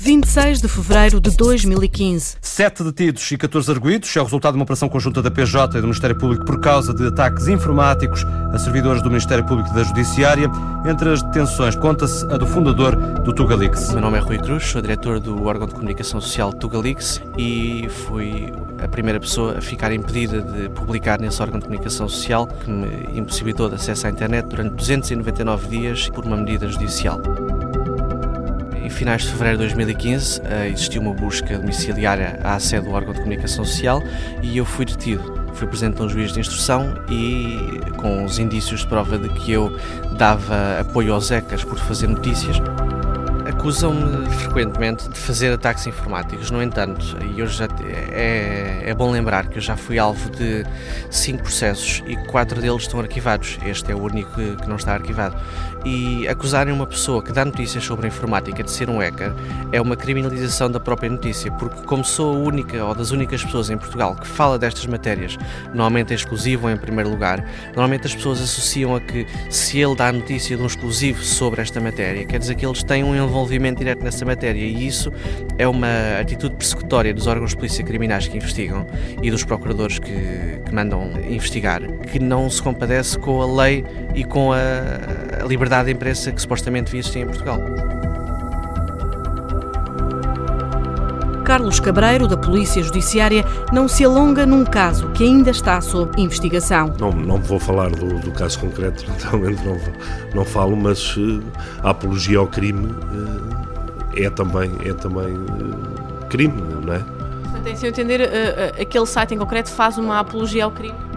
26 0.00 0.60
de 0.60 0.68
fevereiro 0.68 1.20
de 1.20 1.36
2015. 1.36 2.36
Sete 2.40 2.84
detidos 2.84 3.28
e 3.32 3.36
14 3.36 3.68
arguídos 3.68 4.16
é 4.16 4.20
o 4.20 4.24
resultado 4.24 4.52
de 4.52 4.58
uma 4.58 4.62
operação 4.62 4.88
conjunta 4.88 5.20
da 5.20 5.28
PJ 5.28 5.76
e 5.76 5.80
do 5.80 5.88
Ministério 5.88 6.16
Público 6.16 6.44
por 6.44 6.60
causa 6.60 6.94
de 6.94 7.04
ataques 7.08 7.48
informáticos 7.48 8.24
a 8.52 8.58
servidores 8.60 9.02
do 9.02 9.10
Ministério 9.10 9.44
Público 9.44 9.68
e 9.70 9.74
da 9.74 9.82
Judiciária. 9.82 10.48
Entre 10.88 11.10
as 11.10 11.20
detenções 11.20 11.74
conta-se 11.74 12.24
a 12.26 12.36
do 12.36 12.46
fundador 12.46 12.94
do 12.94 13.32
Tugalix. 13.32 13.90
Meu 13.90 14.00
nome 14.00 14.18
é 14.18 14.20
Rui 14.20 14.38
Cruz, 14.38 14.66
sou 14.66 14.80
diretor 14.80 15.18
do 15.18 15.44
órgão 15.44 15.66
de 15.66 15.74
comunicação 15.74 16.20
social 16.20 16.52
Tugalix 16.52 17.20
e 17.36 17.88
fui 18.06 18.52
a 18.80 18.86
primeira 18.86 19.18
pessoa 19.18 19.58
a 19.58 19.60
ficar 19.60 19.92
impedida 19.92 20.40
de 20.40 20.68
publicar 20.68 21.18
nesse 21.18 21.42
órgão 21.42 21.58
de 21.58 21.64
comunicação 21.64 22.08
social 22.08 22.46
que 22.46 22.70
me 22.70 23.18
impossibilitou 23.18 23.68
de 23.68 23.74
acesso 23.74 24.06
à 24.06 24.10
internet 24.10 24.46
durante 24.46 24.76
299 24.76 25.66
dias 25.66 26.08
por 26.08 26.24
uma 26.24 26.36
medida 26.36 26.68
judicial. 26.68 27.20
Em 28.88 28.90
finais 28.90 29.20
de 29.20 29.28
fevereiro 29.28 29.58
de 29.58 29.64
2015 29.64 30.40
eh, 30.46 30.68
existiu 30.70 31.02
uma 31.02 31.12
busca 31.12 31.58
domiciliária 31.58 32.40
à 32.42 32.58
sede 32.58 32.86
do 32.86 32.92
órgão 32.92 33.12
de 33.12 33.18
comunicação 33.18 33.62
social 33.62 34.02
e 34.40 34.56
eu 34.56 34.64
fui 34.64 34.86
detido. 34.86 35.46
Fui 35.52 35.66
presente 35.66 36.00
a 36.00 36.06
um 36.06 36.08
juiz 36.08 36.32
de 36.32 36.40
instrução 36.40 36.94
e 37.10 37.78
com 37.98 38.24
os 38.24 38.38
indícios 38.38 38.80
de 38.80 38.86
prova 38.86 39.18
de 39.18 39.28
que 39.28 39.52
eu 39.52 39.78
dava 40.16 40.80
apoio 40.80 41.12
aos 41.12 41.30
ECAs 41.30 41.64
por 41.64 41.78
fazer 41.78 42.06
notícias 42.06 42.56
Acusam-me 43.48 44.26
frequentemente 44.26 45.08
de 45.08 45.18
fazer 45.18 45.52
ataques 45.52 45.86
informáticos. 45.86 46.50
No 46.50 46.62
entanto, 46.62 47.16
eu 47.34 47.46
já 47.46 47.66
é, 48.12 48.82
é 48.84 48.94
bom 48.94 49.10
lembrar 49.10 49.46
que 49.48 49.56
eu 49.56 49.62
já 49.62 49.74
fui 49.74 49.98
alvo 49.98 50.30
de 50.30 50.66
cinco 51.10 51.44
processos 51.44 52.02
e 52.06 52.14
quatro 52.26 52.60
deles 52.60 52.82
estão 52.82 53.00
arquivados. 53.00 53.58
Este 53.64 53.90
é 53.90 53.94
o 53.94 54.02
único 54.02 54.30
que 54.30 54.68
não 54.68 54.76
está 54.76 54.92
arquivado. 54.92 55.34
E 55.90 56.28
acusarem 56.28 56.74
uma 56.74 56.86
pessoa 56.86 57.22
que 57.22 57.32
dá 57.32 57.46
notícias 57.46 57.82
sobre 57.82 58.04
a 58.04 58.08
informática 58.08 58.62
de 58.62 58.70
ser 58.70 58.90
um 58.90 58.98
hacker 58.98 59.32
é 59.72 59.80
uma 59.80 59.96
criminalização 59.96 60.70
da 60.70 60.78
própria 60.78 61.08
notícia, 61.08 61.50
porque 61.52 61.80
como 61.84 62.04
sou 62.04 62.34
a 62.34 62.38
única 62.38 62.84
ou 62.84 62.94
das 62.94 63.10
únicas 63.10 63.42
pessoas 63.42 63.70
em 63.70 63.78
Portugal 63.78 64.14
que 64.14 64.26
fala 64.26 64.58
destas 64.58 64.84
matérias, 64.84 65.38
normalmente 65.68 66.12
é 66.12 66.14
exclusivo 66.16 66.68
em 66.68 66.76
primeiro 66.76 67.08
lugar, 67.08 67.42
normalmente 67.68 68.06
as 68.06 68.14
pessoas 68.14 68.38
associam 68.42 68.94
a 68.94 69.00
que 69.00 69.26
se 69.48 69.78
ele 69.78 69.94
dá 69.94 70.12
notícia 70.12 70.58
de 70.58 70.62
um 70.62 70.66
exclusivo 70.66 71.24
sobre 71.24 71.62
esta 71.62 71.80
matéria, 71.80 72.26
quer 72.26 72.38
dizer 72.38 72.54
que 72.54 72.66
eles 72.66 72.82
têm 72.82 73.02
um 73.02 73.16
envolvimento 73.16 73.78
direto 73.78 74.04
nessa 74.04 74.26
matéria 74.26 74.60
e 74.60 74.86
isso 74.86 75.10
é 75.56 75.66
uma 75.66 76.20
atitude 76.20 76.54
persecutória 76.56 77.14
dos 77.14 77.26
órgãos 77.26 77.52
de 77.52 77.56
polícia 77.56 77.82
criminais 77.82 78.28
que 78.28 78.36
investigam 78.36 78.86
e 79.22 79.30
dos 79.30 79.42
procuradores 79.42 79.98
que, 79.98 80.60
que 80.66 80.74
mandam 80.74 81.12
investigar, 81.30 81.80
que 82.12 82.18
não 82.18 82.50
se 82.50 82.62
compadece 82.62 83.18
com 83.18 83.40
a 83.40 83.64
lei 83.64 83.86
e 84.14 84.22
com 84.22 84.52
a, 84.52 84.58
a 85.42 85.46
liberdade 85.46 85.77
de 85.84 85.92
imprensa 85.92 86.32
que 86.32 86.40
supostamente 86.40 86.86
devia 86.86 87.00
existir 87.00 87.20
em 87.20 87.26
Portugal. 87.26 87.60
Carlos 91.48 91.80
Cabreiro, 91.80 92.28
da 92.28 92.36
Polícia 92.36 92.82
Judiciária, 92.82 93.42
não 93.72 93.88
se 93.88 94.04
alonga 94.04 94.44
num 94.44 94.66
caso 94.66 95.08
que 95.12 95.24
ainda 95.24 95.50
está 95.50 95.80
sob 95.80 96.20
investigação. 96.20 96.92
Não, 97.00 97.10
não 97.10 97.38
vou 97.38 97.58
falar 97.58 97.88
do, 97.88 98.18
do 98.18 98.30
caso 98.32 98.58
concreto, 98.58 99.04
naturalmente 99.08 99.64
não, 99.64 99.80
não 100.34 100.44
falo, 100.44 100.76
mas 100.76 101.16
uh, 101.16 101.42
a 101.82 101.88
apologia 101.88 102.36
ao 102.36 102.46
crime 102.46 102.84
uh, 102.86 104.14
é 104.14 104.28
também, 104.28 104.70
é 104.84 104.92
também 104.92 105.32
uh, 105.32 106.26
crime, 106.28 106.62
não 106.84 106.92
é? 106.92 106.98
Portanto, 107.50 107.76
se 107.76 107.86
eu 107.86 107.90
entender, 107.90 108.20
aquele 108.78 109.06
site 109.06 109.34
em 109.34 109.38
concreto 109.38 109.70
faz 109.70 109.96
uma 109.96 110.20
apologia 110.20 110.66
ao 110.66 110.70
crime? 110.70 111.07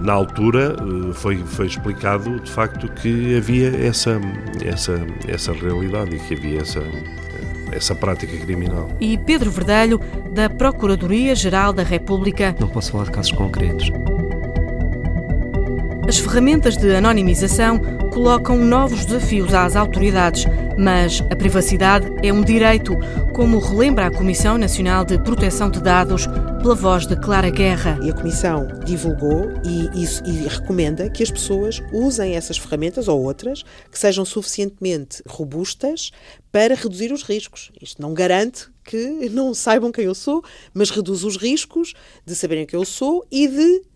Na 0.00 0.14
altura 0.14 0.76
foi, 1.14 1.36
foi 1.38 1.66
explicado 1.66 2.40
de 2.40 2.50
facto 2.50 2.88
que 2.88 3.36
havia 3.36 3.68
essa, 3.86 4.18
essa, 4.64 5.00
essa 5.28 5.52
realidade 5.52 6.16
e 6.16 6.18
que 6.18 6.34
havia 6.34 6.60
essa, 6.60 6.82
essa 7.70 7.94
prática 7.94 8.36
criminal. 8.38 8.88
E 9.00 9.18
Pedro 9.18 9.50
Verdelho, 9.50 10.00
da 10.32 10.48
Procuradoria-Geral 10.48 11.72
da 11.72 11.82
República. 11.82 12.54
Não 12.58 12.68
posso 12.68 12.92
falar 12.92 13.04
de 13.04 13.10
casos 13.10 13.32
concretos. 13.32 13.90
As 16.10 16.18
ferramentas 16.18 16.76
de 16.76 16.92
anonimização 16.92 17.78
colocam 18.12 18.58
novos 18.58 19.06
desafios 19.06 19.54
às 19.54 19.76
autoridades, 19.76 20.44
mas 20.76 21.22
a 21.30 21.36
privacidade 21.36 22.10
é 22.20 22.32
um 22.32 22.42
direito, 22.42 22.96
como 23.32 23.60
relembra 23.60 24.08
a 24.08 24.10
Comissão 24.10 24.58
Nacional 24.58 25.04
de 25.04 25.22
Proteção 25.22 25.70
de 25.70 25.80
Dados 25.80 26.26
pela 26.60 26.74
voz 26.74 27.06
de 27.06 27.14
Clara 27.14 27.48
Guerra. 27.48 27.96
E 28.02 28.10
a 28.10 28.12
Comissão 28.12 28.66
divulgou 28.84 29.52
e, 29.64 29.88
e, 29.94 30.04
e 30.28 30.48
recomenda 30.48 31.08
que 31.08 31.22
as 31.22 31.30
pessoas 31.30 31.80
usem 31.92 32.34
essas 32.34 32.58
ferramentas 32.58 33.06
ou 33.06 33.22
outras 33.22 33.62
que 33.88 33.96
sejam 33.96 34.24
suficientemente 34.24 35.22
robustas 35.28 36.10
para 36.50 36.74
reduzir 36.74 37.12
os 37.12 37.22
riscos. 37.22 37.70
Isto 37.80 38.02
não 38.02 38.14
garante 38.14 38.66
que 38.84 39.28
não 39.30 39.54
saibam 39.54 39.92
quem 39.92 40.06
eu 40.06 40.14
sou, 40.16 40.42
mas 40.74 40.90
reduz 40.90 41.22
os 41.22 41.36
riscos 41.36 41.94
de 42.26 42.34
saberem 42.34 42.66
quem 42.66 42.80
eu 42.80 42.84
sou 42.84 43.24
e 43.30 43.46
de 43.46 43.89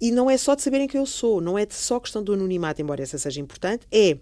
e 0.00 0.10
não 0.10 0.30
é 0.30 0.36
só 0.36 0.54
de 0.54 0.62
saberem 0.62 0.86
quem 0.86 1.00
eu 1.00 1.06
sou, 1.06 1.40
não 1.40 1.58
é 1.58 1.66
só 1.68 1.98
questão 1.98 2.22
do 2.22 2.32
anonimato, 2.32 2.80
embora 2.80 3.02
essa 3.02 3.18
seja 3.18 3.40
importante, 3.40 3.86
é 3.90 4.16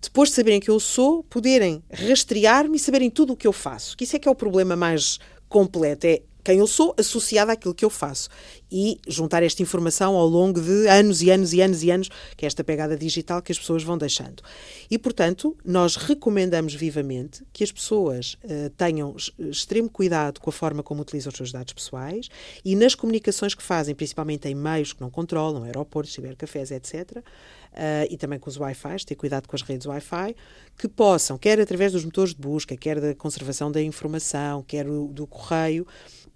depois 0.00 0.30
de 0.30 0.36
saberem 0.36 0.60
quem 0.60 0.72
eu 0.72 0.80
sou, 0.80 1.24
poderem 1.24 1.82
rastrear-me 1.92 2.76
e 2.76 2.80
saberem 2.80 3.10
tudo 3.10 3.32
o 3.32 3.36
que 3.36 3.46
eu 3.46 3.52
faço. 3.52 3.96
Que 3.96 4.04
isso 4.04 4.14
é 4.14 4.18
que 4.18 4.28
é 4.28 4.30
o 4.30 4.34
problema 4.34 4.76
mais 4.76 5.18
completo, 5.48 6.06
é 6.06 6.22
quem 6.48 6.60
eu 6.60 6.66
sou 6.66 6.94
associado 6.96 7.52
àquilo 7.52 7.74
que 7.74 7.84
eu 7.84 7.90
faço 7.90 8.30
e 8.72 8.98
juntar 9.06 9.42
esta 9.42 9.60
informação 9.60 10.16
ao 10.16 10.26
longo 10.26 10.58
de 10.58 10.88
anos 10.88 11.20
e 11.20 11.30
anos 11.30 11.52
e 11.52 11.60
anos 11.60 11.82
e 11.82 11.90
anos, 11.90 12.08
que 12.38 12.46
é 12.46 12.48
esta 12.48 12.64
pegada 12.64 12.96
digital 12.96 13.42
que 13.42 13.52
as 13.52 13.58
pessoas 13.58 13.82
vão 13.82 13.98
deixando. 13.98 14.42
E, 14.90 14.96
portanto, 14.96 15.54
nós 15.62 15.96
recomendamos 15.96 16.72
vivamente 16.72 17.44
que 17.52 17.62
as 17.62 17.70
pessoas 17.70 18.38
uh, 18.44 18.70
tenham 18.78 19.14
extremo 19.38 19.90
cuidado 19.90 20.40
com 20.40 20.48
a 20.48 20.52
forma 20.52 20.82
como 20.82 21.02
utilizam 21.02 21.30
os 21.30 21.36
seus 21.36 21.52
dados 21.52 21.74
pessoais 21.74 22.30
e 22.64 22.74
nas 22.74 22.94
comunicações 22.94 23.54
que 23.54 23.62
fazem, 23.62 23.94
principalmente 23.94 24.48
em 24.48 24.54
meios 24.54 24.94
que 24.94 25.02
não 25.02 25.10
controlam, 25.10 25.64
aeroportos, 25.64 26.14
cibercafés, 26.14 26.70
etc., 26.70 27.22
Uh, 27.68 28.08
e 28.10 28.16
também 28.16 28.40
com 28.40 28.48
os 28.48 28.56
Wi-Fi, 28.56 29.04
ter 29.04 29.14
cuidado 29.14 29.46
com 29.46 29.54
as 29.54 29.62
redes 29.62 29.86
Wi-Fi, 29.86 30.34
que 30.76 30.88
possam, 30.88 31.36
quer 31.36 31.60
através 31.60 31.92
dos 31.92 32.04
motores 32.04 32.34
de 32.34 32.40
busca, 32.40 32.76
quer 32.76 32.98
da 32.98 33.14
conservação 33.14 33.70
da 33.70 33.80
informação, 33.80 34.64
quer 34.66 34.86
do 34.86 35.26
correio, 35.26 35.86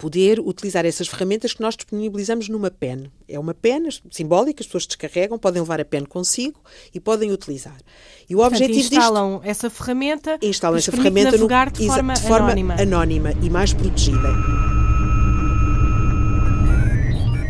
poder 0.03 0.41
utilizar 0.41 0.85
essas 0.85 1.07
ferramentas 1.07 1.53
que 1.53 1.61
nós 1.61 1.77
disponibilizamos 1.77 2.49
numa 2.49 2.73
pen. 2.73 3.05
É 3.29 3.39
uma 3.39 3.55
pen 3.55 3.89
simbólica, 4.11 4.61
as 4.61 4.67
pessoas 4.67 4.85
descarregam, 4.85 5.39
podem 5.39 5.63
levar 5.63 5.81
a 5.81 5.85
pen 5.85 6.05
consigo 6.05 6.59
e 6.93 6.99
podem 6.99 7.31
utilizar. 7.31 7.77
E 8.29 8.35
o 8.35 8.39
Portanto, 8.39 8.63
objetivo 8.63 8.81
instalam 8.81 9.35
disto, 9.35 9.49
essa 9.49 9.71
ferramenta, 9.71 10.39
instalam 10.43 10.77
essa 10.77 10.91
ferramenta 10.91 11.39
no, 11.39 11.47
de, 11.47 11.87
forma, 11.87 12.15
de 12.15 12.23
forma 12.23 12.47
anónima. 12.47 12.75
anónima 12.83 13.33
e 13.41 13.49
mais 13.49 13.73
protegida. 13.73 14.82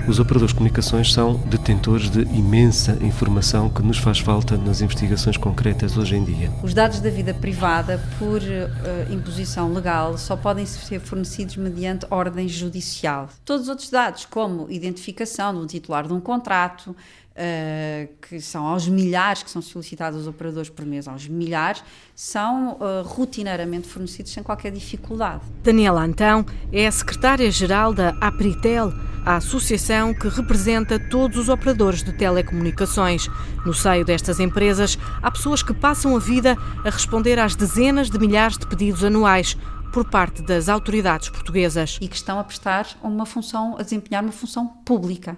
Os 0.06 0.18
operadores 0.18 0.50
de 0.50 0.56
comunicações 0.56 1.12
são 1.12 1.34
detentores 1.46 2.10
de 2.10 2.22
imensa 2.22 2.98
informação 3.02 3.70
que 3.70 3.82
nos 3.82 3.98
faz 3.98 4.18
falta 4.18 4.56
nas 4.56 4.80
investigações 4.80 5.36
concretas 5.36 5.96
hoje 5.96 6.16
em 6.16 6.24
dia. 6.24 6.50
Os 6.62 6.74
dados 6.74 7.00
da 7.00 7.08
vida 7.08 7.32
privada, 7.32 8.00
por 8.18 8.42
uh, 8.42 9.12
imposição 9.12 9.72
legal, 9.72 10.18
só 10.18 10.36
podem 10.36 10.66
ser 10.66 10.98
fornecidos 11.00 11.56
mediante 11.56 12.04
ordem 12.10 12.48
judicial. 12.48 13.28
Todos 13.44 13.62
os 13.64 13.68
outros 13.68 13.90
dados, 13.90 14.26
como 14.26 14.68
identificação 14.70 15.54
de 15.54 15.60
um 15.60 15.66
titular 15.66 16.06
de 16.06 16.12
um 16.12 16.20
contrato, 16.20 16.96
Uh, 17.32 18.12
que 18.20 18.42
são 18.42 18.66
aos 18.66 18.86
milhares 18.86 19.42
que 19.42 19.50
são 19.50 19.62
solicitados 19.62 20.18
aos 20.18 20.26
operadores 20.26 20.68
por 20.68 20.84
mês, 20.84 21.08
aos 21.08 21.26
milhares, 21.26 21.82
são 22.14 22.72
uh, 22.72 23.02
rotineiramente 23.02 23.88
fornecidos 23.88 24.32
sem 24.32 24.42
qualquer 24.42 24.70
dificuldade. 24.70 25.40
Daniela 25.62 26.02
Antão 26.02 26.44
é 26.70 26.86
a 26.86 26.92
secretária-geral 26.92 27.94
da 27.94 28.10
Apritel, 28.20 28.92
a 29.24 29.36
associação 29.36 30.12
que 30.12 30.28
representa 30.28 30.98
todos 30.98 31.38
os 31.38 31.48
operadores 31.48 32.02
de 32.02 32.12
telecomunicações. 32.12 33.28
No 33.64 33.72
seio 33.72 34.04
destas 34.04 34.38
empresas, 34.38 34.98
há 35.22 35.30
pessoas 35.30 35.62
que 35.62 35.72
passam 35.72 36.14
a 36.14 36.18
vida 36.18 36.54
a 36.84 36.90
responder 36.90 37.38
às 37.38 37.56
dezenas 37.56 38.10
de 38.10 38.18
milhares 38.18 38.58
de 38.58 38.66
pedidos 38.66 39.02
anuais 39.02 39.56
por 39.90 40.04
parte 40.04 40.42
das 40.42 40.68
autoridades 40.68 41.30
portuguesas. 41.30 41.98
E 42.00 42.08
que 42.08 42.16
estão 42.16 42.38
a 42.38 42.44
prestar 42.44 42.88
uma 43.02 43.24
função, 43.24 43.76
a 43.78 43.82
desempenhar 43.82 44.22
uma 44.22 44.32
função 44.32 44.66
pública. 44.66 45.36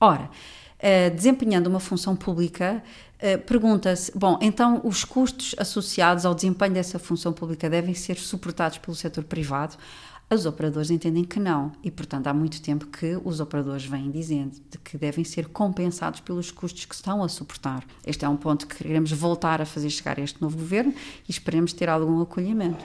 Ora, 0.00 0.30
eh, 0.86 1.08
desempenhando 1.08 1.66
uma 1.66 1.80
função 1.80 2.14
pública, 2.14 2.84
uh, 3.16 3.38
pergunta-se: 3.46 4.12
bom, 4.14 4.38
então 4.42 4.82
os 4.84 5.02
custos 5.02 5.54
associados 5.56 6.26
ao 6.26 6.34
desempenho 6.34 6.74
dessa 6.74 6.98
função 6.98 7.32
pública 7.32 7.70
devem 7.70 7.94
ser 7.94 8.16
suportados 8.18 8.76
pelo 8.76 8.94
setor 8.94 9.24
privado? 9.24 9.78
Os 10.30 10.44
operadores 10.44 10.90
entendem 10.90 11.24
que 11.24 11.40
não, 11.40 11.72
e 11.82 11.90
portanto 11.90 12.26
há 12.26 12.34
muito 12.34 12.60
tempo 12.60 12.86
que 12.88 13.18
os 13.24 13.40
operadores 13.40 13.86
vêm 13.86 14.10
dizendo 14.10 14.56
de 14.70 14.76
que 14.76 14.98
devem 14.98 15.24
ser 15.24 15.48
compensados 15.48 16.20
pelos 16.20 16.50
custos 16.50 16.84
que 16.84 16.94
estão 16.94 17.24
a 17.24 17.30
suportar. 17.30 17.82
Este 18.06 18.26
é 18.26 18.28
um 18.28 18.36
ponto 18.36 18.66
que 18.66 18.76
queremos 18.76 19.10
voltar 19.10 19.62
a 19.62 19.64
fazer 19.64 19.88
chegar 19.88 20.18
a 20.18 20.22
este 20.22 20.42
novo 20.42 20.58
governo 20.58 20.92
e 21.26 21.30
esperemos 21.30 21.72
ter 21.72 21.88
algum 21.88 22.20
acolhimento. 22.20 22.84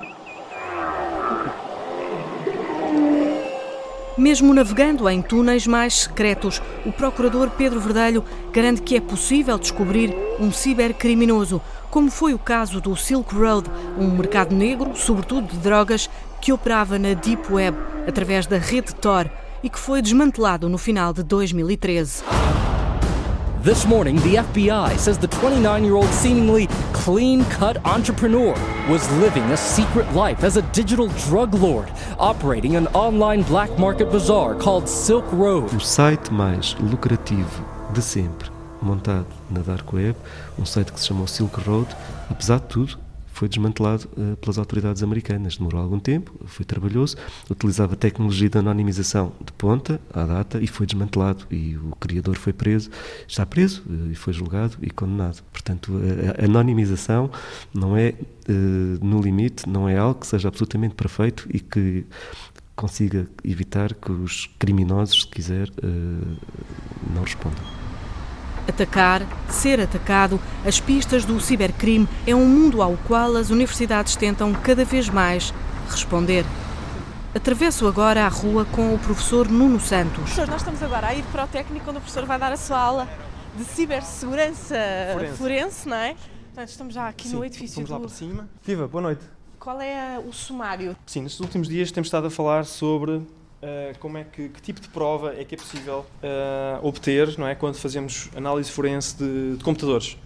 Mesmo 4.19 4.53
navegando 4.53 5.07
em 5.07 5.21
túneis 5.21 5.65
mais 5.65 6.01
secretos, 6.01 6.61
o 6.85 6.91
procurador 6.91 7.49
Pedro 7.51 7.79
Verdelho 7.79 8.25
garante 8.51 8.81
que 8.81 8.97
é 8.97 8.99
possível 8.99 9.57
descobrir 9.57 10.13
um 10.41 10.51
cibercriminoso, 10.51 11.61
como 11.89 12.11
foi 12.11 12.33
o 12.33 12.37
caso 12.37 12.81
do 12.81 12.97
Silk 12.97 13.33
Road, 13.33 13.71
um 13.97 14.09
mercado 14.09 14.53
negro, 14.53 14.91
sobretudo 14.93 15.47
de 15.47 15.57
drogas, 15.59 16.09
que 16.41 16.51
operava 16.51 16.99
na 16.99 17.13
Deep 17.13 17.49
Web 17.49 17.77
através 18.05 18.45
da 18.45 18.57
rede 18.57 18.93
Tor 18.93 19.31
e 19.63 19.69
que 19.69 19.79
foi 19.79 20.01
desmantelado 20.01 20.67
no 20.67 20.77
final 20.77 21.13
de 21.13 21.23
2013. 21.23 22.21
This 23.61 23.85
morning, 23.85 24.15
the 24.17 24.35
FBI 24.35 24.97
says 24.97 25.17
the 25.17 25.27
29 25.27 25.83
year 25.83 25.95
old 25.95 26.07
seemingly 26.11 26.67
clean 26.93 27.43
cut 27.49 27.75
entrepreneur 27.85 28.53
was 28.89 29.11
living 29.17 29.43
a 29.51 29.57
secret 29.57 30.09
life 30.13 30.45
as 30.45 30.55
a 30.55 30.61
digital 30.71 31.09
drug 31.27 31.53
lord, 31.55 31.91
operating 32.17 32.77
an 32.77 32.87
online 32.87 33.41
black 33.41 33.69
market 33.77 34.09
bazaar 34.09 34.55
called 34.55 34.87
Silk 34.87 35.25
Road. 35.33 35.75
O 35.75 35.79
site 35.79 36.31
mais 36.31 36.73
lucrativo 36.75 37.65
de 37.93 38.01
sempre, 38.01 38.49
montado 38.81 39.27
na 39.49 39.59
Dark 39.61 39.91
Web, 39.91 40.15
um 40.57 40.65
site 40.65 40.93
que 40.93 40.99
se 41.01 41.07
chamou 41.07 41.27
Silk 41.27 41.59
Road, 41.67 41.93
apesar 42.29 42.61
de 42.61 42.67
tudo, 42.67 42.97
foi 43.39 43.47
desmantelado 43.47 44.09
uh, 44.17 44.35
pelas 44.35 44.57
autoridades 44.57 45.01
americanas. 45.01 45.55
Demorou 45.55 45.81
algum 45.81 45.97
tempo, 45.97 46.33
foi 46.45 46.65
trabalhoso, 46.65 47.15
utilizava 47.49 47.95
tecnologia 47.95 48.49
de 48.49 48.57
anonimização 48.57 49.31
de 49.39 49.53
ponta 49.53 50.01
à 50.13 50.25
data 50.25 50.61
e 50.61 50.67
foi 50.67 50.85
desmantelado. 50.85 51.45
E 51.49 51.77
o 51.77 51.95
criador 51.95 52.35
foi 52.35 52.51
preso, 52.51 52.89
está 53.25 53.45
preso 53.45 53.81
uh, 53.89 54.11
e 54.11 54.15
foi 54.15 54.33
julgado 54.33 54.75
e 54.81 54.89
condenado. 54.89 55.41
Portanto, 55.53 56.01
a, 56.37 56.41
a 56.41 56.45
anonimização 56.45 57.31
não 57.73 57.95
é, 57.95 58.13
uh, 58.49 59.05
no 59.05 59.21
limite, 59.21 59.69
não 59.69 59.87
é 59.87 59.97
algo 59.97 60.19
que 60.19 60.27
seja 60.27 60.49
absolutamente 60.49 60.95
perfeito 60.95 61.47
e 61.49 61.61
que 61.61 62.05
consiga 62.75 63.25
evitar 63.41 63.93
que 63.93 64.11
os 64.11 64.49
criminosos, 64.59 65.21
se 65.21 65.27
quiser, 65.27 65.69
não 67.13 67.23
respondam. 67.23 67.88
Atacar, 68.69 69.23
ser 69.49 69.79
atacado, 69.79 70.39
as 70.63 70.79
pistas 70.79 71.25
do 71.25 71.41
cibercrime 71.41 72.07
é 72.27 72.35
um 72.35 72.45
mundo 72.45 72.83
ao 72.83 72.95
qual 73.07 73.35
as 73.35 73.49
universidades 73.49 74.15
tentam 74.15 74.53
cada 74.53 74.85
vez 74.85 75.09
mais 75.09 75.51
responder. 75.89 76.45
Atravesso 77.33 77.87
agora 77.87 78.25
a 78.25 78.27
rua 78.27 78.65
com 78.65 78.93
o 78.93 78.99
professor 78.99 79.49
Nuno 79.49 79.79
Santos. 79.79 80.17
Professor, 80.17 80.47
nós 80.47 80.61
estamos 80.61 80.83
agora 80.83 81.07
a 81.07 81.15
ir 81.15 81.23
para 81.31 81.45
o 81.45 81.47
técnico 81.47 81.89
onde 81.89 81.97
o 81.97 82.01
professor 82.01 82.25
vai 82.25 82.37
dar 82.37 82.51
a 82.51 82.57
sua 82.57 82.79
aula 82.79 83.09
de 83.57 83.63
cibersegurança 83.63 84.75
forense, 85.13 85.37
forense 85.37 85.89
não 85.89 85.97
é? 85.97 86.15
Portanto, 86.45 86.69
estamos 86.69 86.93
já 86.93 87.07
aqui 87.07 87.27
Sim, 87.27 87.37
no 87.37 87.45
edifício 87.45 87.75
vamos 87.75 87.89
do... 87.89 87.93
lá 87.93 87.99
para 88.01 88.09
cima. 88.09 88.49
Viva, 88.63 88.87
boa 88.87 89.01
noite. 89.01 89.23
Qual 89.59 89.81
é 89.81 90.19
o 90.19 90.31
sumário? 90.31 90.95
Sim, 91.07 91.23
nestes 91.23 91.39
últimos 91.39 91.67
dias 91.67 91.91
temos 91.91 92.05
estado 92.05 92.27
a 92.27 92.29
falar 92.29 92.65
sobre 92.65 93.21
Uh, 93.61 93.97
como 93.99 94.17
é 94.17 94.23
que, 94.23 94.47
que, 94.47 94.61
tipo 94.61 94.79
de 94.79 94.87
prova 94.87 95.35
é 95.37 95.43
que 95.43 95.53
é 95.53 95.57
possível 95.57 96.05
uh, 96.23 96.87
obter 96.87 97.37
não 97.37 97.45
é, 97.45 97.55
quando 97.55 97.75
fazemos 97.75 98.29
análise 98.33 98.71
forense 98.71 99.17
de, 99.17 99.57
de 99.57 99.63
computadores. 99.63 100.17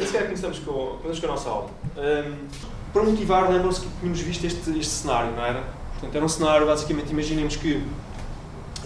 Se 0.00 0.12
calhar 0.12 0.24
começamos 0.24 0.58
com, 0.58 0.98
com 0.98 1.08
a 1.08 1.26
nossa 1.28 1.48
aula. 1.48 1.70
Um, 1.96 2.46
para 2.92 3.02
motivar, 3.04 3.50
lembram-se 3.50 3.80
que 3.80 3.88
tínhamos 4.00 4.20
visto 4.20 4.44
este, 4.44 4.78
este 4.78 4.92
cenário, 4.92 5.30
não 5.32 5.44
era? 5.44 5.62
Portanto, 5.92 6.14
era 6.14 6.24
um 6.24 6.28
cenário, 6.28 6.66
basicamente, 6.66 7.10
imaginemos 7.10 7.56
que 7.56 7.82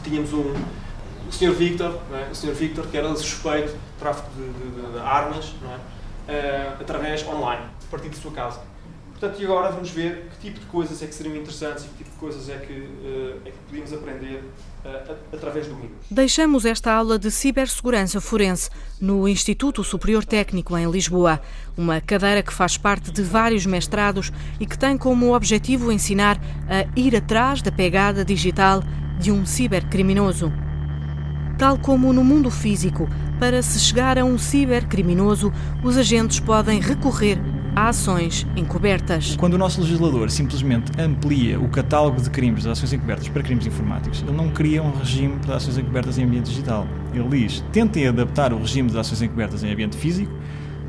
tínhamos 0.04 0.32
um, 0.32 0.54
o 1.28 1.32
Sr. 1.32 1.52
Victor, 1.52 1.98
é? 2.12 2.30
o 2.30 2.34
Sr. 2.34 2.52
Victor, 2.52 2.86
que 2.86 2.96
era 2.96 3.14
suspeito 3.16 3.72
de 3.72 3.78
tráfico 3.98 4.28
de, 4.36 4.42
de, 4.44 4.92
de 4.92 4.98
armas, 4.98 5.54
é? 6.28 6.76
uh, 6.76 6.80
através 6.80 7.26
online, 7.26 7.62
a 7.64 7.90
partir 7.90 8.08
de 8.08 8.16
sua 8.16 8.32
casa. 8.32 8.60
Portanto, 9.22 9.40
e 9.40 9.44
agora 9.44 9.70
vamos 9.70 9.90
ver 9.90 10.26
que 10.32 10.48
tipo 10.48 10.58
de 10.58 10.66
coisas 10.66 11.00
é 11.00 11.06
que 11.06 11.14
seriam 11.14 11.36
interessantes 11.36 11.84
e 11.84 11.88
que 11.90 11.98
tipo 11.98 12.10
de 12.10 12.16
coisas 12.16 12.48
é 12.48 12.56
que, 12.56 12.72
uh, 12.72 13.40
é 13.44 13.50
que 13.52 13.58
podíamos 13.68 13.92
aprender 13.92 14.42
uh, 14.84 15.16
através 15.32 15.68
do 15.68 15.76
Windows. 15.76 15.92
Deixamos 16.10 16.64
esta 16.64 16.92
aula 16.92 17.16
de 17.20 17.30
cibersegurança 17.30 18.20
forense 18.20 18.68
no 19.00 19.28
Instituto 19.28 19.84
Superior 19.84 20.24
Técnico 20.24 20.76
em 20.76 20.90
Lisboa, 20.90 21.40
uma 21.76 22.00
cadeira 22.00 22.42
que 22.42 22.52
faz 22.52 22.76
parte 22.76 23.12
de 23.12 23.22
vários 23.22 23.64
mestrados 23.64 24.32
e 24.58 24.66
que 24.66 24.76
tem 24.76 24.98
como 24.98 25.36
objetivo 25.36 25.92
ensinar 25.92 26.36
a 26.68 26.84
ir 26.98 27.14
atrás 27.14 27.62
da 27.62 27.70
pegada 27.70 28.24
digital 28.24 28.82
de 29.20 29.30
um 29.30 29.46
cibercriminoso. 29.46 30.52
Tal 31.56 31.78
como 31.78 32.12
no 32.12 32.24
mundo 32.24 32.50
físico, 32.50 33.08
para 33.38 33.62
se 33.62 33.78
chegar 33.78 34.18
a 34.18 34.24
um 34.24 34.36
cibercriminoso, 34.36 35.52
os 35.84 35.96
agentes 35.96 36.40
podem 36.40 36.80
recorrer 36.80 37.38
a 37.74 37.88
ações 37.88 38.46
encobertas. 38.56 39.36
Quando 39.36 39.54
o 39.54 39.58
nosso 39.58 39.80
legislador 39.80 40.30
simplesmente 40.30 40.92
amplia 41.00 41.58
o 41.58 41.68
catálogo 41.68 42.20
de 42.20 42.28
crimes 42.30 42.64
de 42.64 42.70
ações 42.70 42.92
encobertas 42.92 43.28
para 43.28 43.42
crimes 43.42 43.66
informáticos, 43.66 44.22
ele 44.22 44.32
não 44.32 44.50
cria 44.50 44.82
um 44.82 44.90
regime 44.96 45.38
para 45.38 45.56
ações 45.56 45.78
encobertas 45.78 46.18
em 46.18 46.24
ambiente 46.24 46.46
digital. 46.46 46.86
Ele 47.14 47.28
diz: 47.28 47.64
tentem 47.72 48.06
adaptar 48.06 48.52
o 48.52 48.58
regime 48.58 48.90
de 48.90 48.98
ações 48.98 49.22
encobertas 49.22 49.64
em 49.64 49.72
ambiente 49.72 49.96
físico 49.96 50.32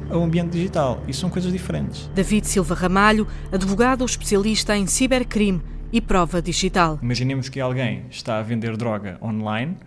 ao 0.09 0.23
ambiente 0.23 0.51
digital. 0.51 1.01
E 1.07 1.13
são 1.13 1.29
coisas 1.29 1.51
diferentes. 1.51 2.09
David 2.13 2.47
Silva 2.47 2.75
Ramalho, 2.75 3.27
advogado 3.51 4.05
especialista 4.05 4.75
em 4.77 4.85
cibercrime 4.85 5.61
e 5.91 6.01
prova 6.01 6.41
digital. 6.41 6.99
Imaginemos 7.01 7.49
que 7.49 7.59
alguém 7.59 8.05
está 8.09 8.39
a 8.39 8.43
vender 8.43 8.75
droga 8.75 9.17
online 9.21 9.77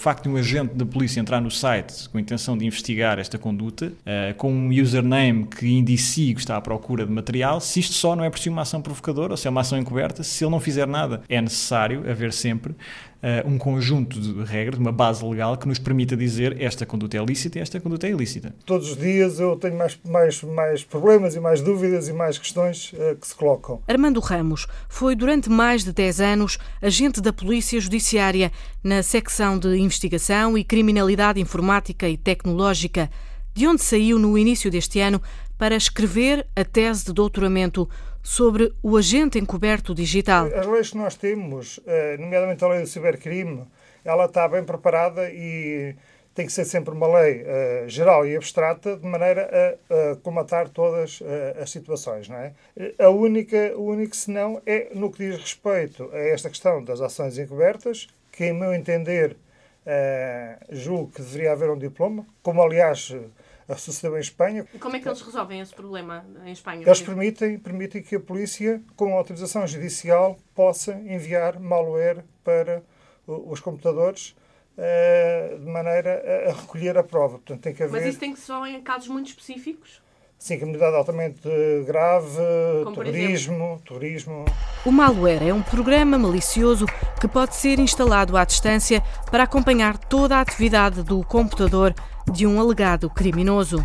o 0.00 0.02
facto 0.02 0.22
de 0.22 0.30
um 0.30 0.36
agente 0.38 0.74
da 0.74 0.86
polícia 0.86 1.20
entrar 1.20 1.42
no 1.42 1.50
site 1.50 2.08
com 2.08 2.16
a 2.16 2.20
intenção 2.22 2.56
de 2.56 2.64
investigar 2.64 3.18
esta 3.18 3.36
conduta, 3.36 3.88
uh, 3.88 4.34
com 4.38 4.50
um 4.50 4.70
username 4.70 5.44
que 5.44 5.68
indicie 5.70 6.32
que 6.32 6.40
está 6.40 6.56
à 6.56 6.60
procura 6.60 7.04
de 7.04 7.12
material, 7.12 7.60
se 7.60 7.80
isto 7.80 7.92
só 7.92 8.16
não 8.16 8.24
é 8.24 8.30
por 8.30 8.38
si 8.38 8.48
uma 8.48 8.62
ação 8.62 8.80
provocadora 8.80 9.34
ou 9.34 9.36
se 9.36 9.46
é 9.46 9.50
uma 9.50 9.60
ação 9.60 9.78
encoberta, 9.78 10.22
se 10.22 10.42
ele 10.42 10.52
não 10.52 10.58
fizer 10.58 10.86
nada, 10.86 11.20
é 11.28 11.38
necessário 11.38 12.10
haver 12.10 12.32
sempre 12.32 12.74
uh, 13.22 13.48
um 13.48 13.58
conjunto 13.58 14.20
de 14.20 14.42
regras, 14.44 14.78
uma 14.78 14.92
base 14.92 15.24
legal 15.24 15.56
que 15.56 15.68
nos 15.68 15.78
permita 15.78 16.16
dizer 16.16 16.60
esta 16.60 16.84
conduta 16.86 17.16
é 17.16 17.24
lícita 17.24 17.58
e 17.58 17.62
esta 17.62 17.80
conduta 17.80 18.06
é 18.06 18.10
ilícita. 18.10 18.54
Todos 18.64 18.90
os 18.90 18.96
dias 18.96 19.38
eu 19.38 19.56
tenho 19.56 19.76
mais, 19.76 19.98
mais, 20.04 20.42
mais 20.42 20.84
problemas 20.84 21.34
e 21.34 21.40
mais 21.40 21.60
dúvidas 21.60 22.08
e 22.08 22.12
mais 22.12 22.38
questões 22.38 22.92
uh, 22.92 23.16
que 23.16 23.26
se 23.26 23.34
colocam. 23.34 23.80
Armando 23.86 24.20
Ramos 24.20 24.66
foi 24.88 25.14
durante 25.14 25.48
mais 25.48 25.84
de 25.84 25.92
10 25.92 26.20
anos 26.20 26.58
agente 26.80 27.20
da 27.20 27.32
Polícia 27.32 27.80
Judiciária 27.80 28.50
na 28.82 29.02
secção 29.02 29.58
de 29.58 29.76
Investigação 29.76 30.56
e 30.56 30.64
Criminalidade 30.64 31.40
Informática 31.40 32.08
e 32.08 32.16
Tecnológica, 32.16 33.10
de 33.54 33.66
onde 33.66 33.82
saiu 33.82 34.18
no 34.18 34.38
início 34.38 34.70
deste 34.70 35.00
ano 35.00 35.20
para 35.58 35.76
escrever 35.76 36.46
a 36.56 36.64
tese 36.64 37.04
de 37.04 37.12
doutoramento 37.12 37.86
sobre 38.22 38.72
o 38.82 38.96
agente 38.96 39.38
encoberto 39.38 39.94
digital. 39.94 40.46
As 40.54 40.66
leis 40.66 40.90
que 40.90 40.96
nós 40.96 41.14
temos, 41.14 41.80
eh, 41.86 42.16
nomeadamente 42.18 42.64
a 42.64 42.68
lei 42.68 42.80
do 42.80 42.86
cibercrime, 42.86 43.66
ela 44.04 44.26
está 44.26 44.48
bem 44.48 44.64
preparada 44.64 45.30
e 45.30 45.94
tem 46.34 46.46
que 46.46 46.52
ser 46.52 46.64
sempre 46.64 46.94
uma 46.94 47.06
lei 47.20 47.42
uh, 47.42 47.88
geral 47.88 48.26
e 48.26 48.36
abstrata 48.36 48.96
de 48.96 49.06
maneira 49.06 49.76
a, 49.90 50.16
comatar 50.22 50.68
todas 50.68 51.20
uh, 51.20 51.24
as 51.60 51.70
situações. 51.70 52.28
Não 52.28 52.36
é? 52.36 52.52
A 52.98 53.10
única, 53.10 53.74
o 53.76 53.84
único 53.84 54.14
senão 54.14 54.62
é 54.64 54.90
no 54.94 55.10
que 55.10 55.28
diz 55.28 55.40
respeito 55.40 56.08
a 56.12 56.18
esta 56.18 56.48
questão 56.48 56.82
das 56.82 57.00
ações 57.00 57.36
encobertas, 57.36 58.08
que, 58.32 58.44
em 58.44 58.52
meu 58.52 58.72
entender, 58.72 59.36
julgo 60.70 61.10
que 61.10 61.20
deveria 61.20 61.52
haver 61.52 61.68
um 61.68 61.76
diploma, 61.76 62.24
como 62.42 62.62
aliás 62.62 63.14
sucedeu 63.76 64.16
em 64.16 64.20
Espanha. 64.20 64.66
E 64.74 64.78
como 64.78 64.96
é 64.96 65.00
que 65.00 65.08
eles 65.08 65.20
resolvem 65.20 65.60
esse 65.60 65.74
problema 65.74 66.24
em 66.44 66.52
Espanha? 66.52 66.82
Eles 66.86 67.00
permitem, 67.00 67.58
permitem 67.58 68.02
que 68.02 68.16
a 68.16 68.20
polícia, 68.20 68.82
com 68.96 69.16
autorização 69.16 69.66
judicial, 69.66 70.38
possa 70.54 70.92
enviar 70.92 71.58
malware 71.58 72.24
para 72.42 72.82
os 73.26 73.60
computadores 73.60 74.34
uh, 74.76 75.58
de 75.58 75.66
maneira 75.66 76.48
a 76.48 76.52
recolher 76.52 76.98
a 76.98 77.02
prova. 77.02 77.38
Portanto, 77.38 77.60
tem 77.60 77.74
que 77.74 77.82
haver... 77.82 78.00
Mas 78.00 78.10
isso 78.10 78.18
tem 78.18 78.32
que 78.32 78.40
ser 78.40 78.46
só 78.46 78.66
em 78.66 78.80
casos 78.82 79.08
muito 79.08 79.28
específicos? 79.28 80.02
Sim, 80.40 80.56
criminalidade 80.56 80.96
altamente 80.96 81.48
grave, 81.86 82.38
Como 82.84 82.96
terrorismo, 82.96 83.78
terrorismo. 83.86 84.46
O 84.86 84.90
malware 84.90 85.46
é 85.46 85.52
um 85.52 85.60
programa 85.60 86.18
malicioso 86.18 86.86
que 87.20 87.28
pode 87.28 87.54
ser 87.54 87.78
instalado 87.78 88.38
à 88.38 88.44
distância 88.46 89.02
para 89.30 89.42
acompanhar 89.42 89.98
toda 89.98 90.38
a 90.38 90.40
atividade 90.40 91.02
do 91.02 91.22
computador 91.22 91.94
de 92.32 92.46
um 92.46 92.58
alegado 92.58 93.10
criminoso. 93.10 93.84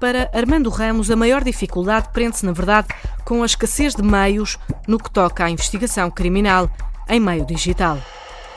Para 0.00 0.28
Armando 0.34 0.68
Ramos, 0.68 1.12
a 1.12 1.16
maior 1.16 1.44
dificuldade 1.44 2.08
prende-se, 2.12 2.44
na 2.44 2.50
verdade, 2.50 2.88
com 3.24 3.44
a 3.44 3.46
escassez 3.46 3.94
de 3.94 4.02
meios 4.02 4.58
no 4.88 4.98
que 4.98 5.12
toca 5.12 5.44
à 5.44 5.50
investigação 5.50 6.10
criminal 6.10 6.68
em 7.08 7.20
meio 7.20 7.46
digital. 7.46 7.98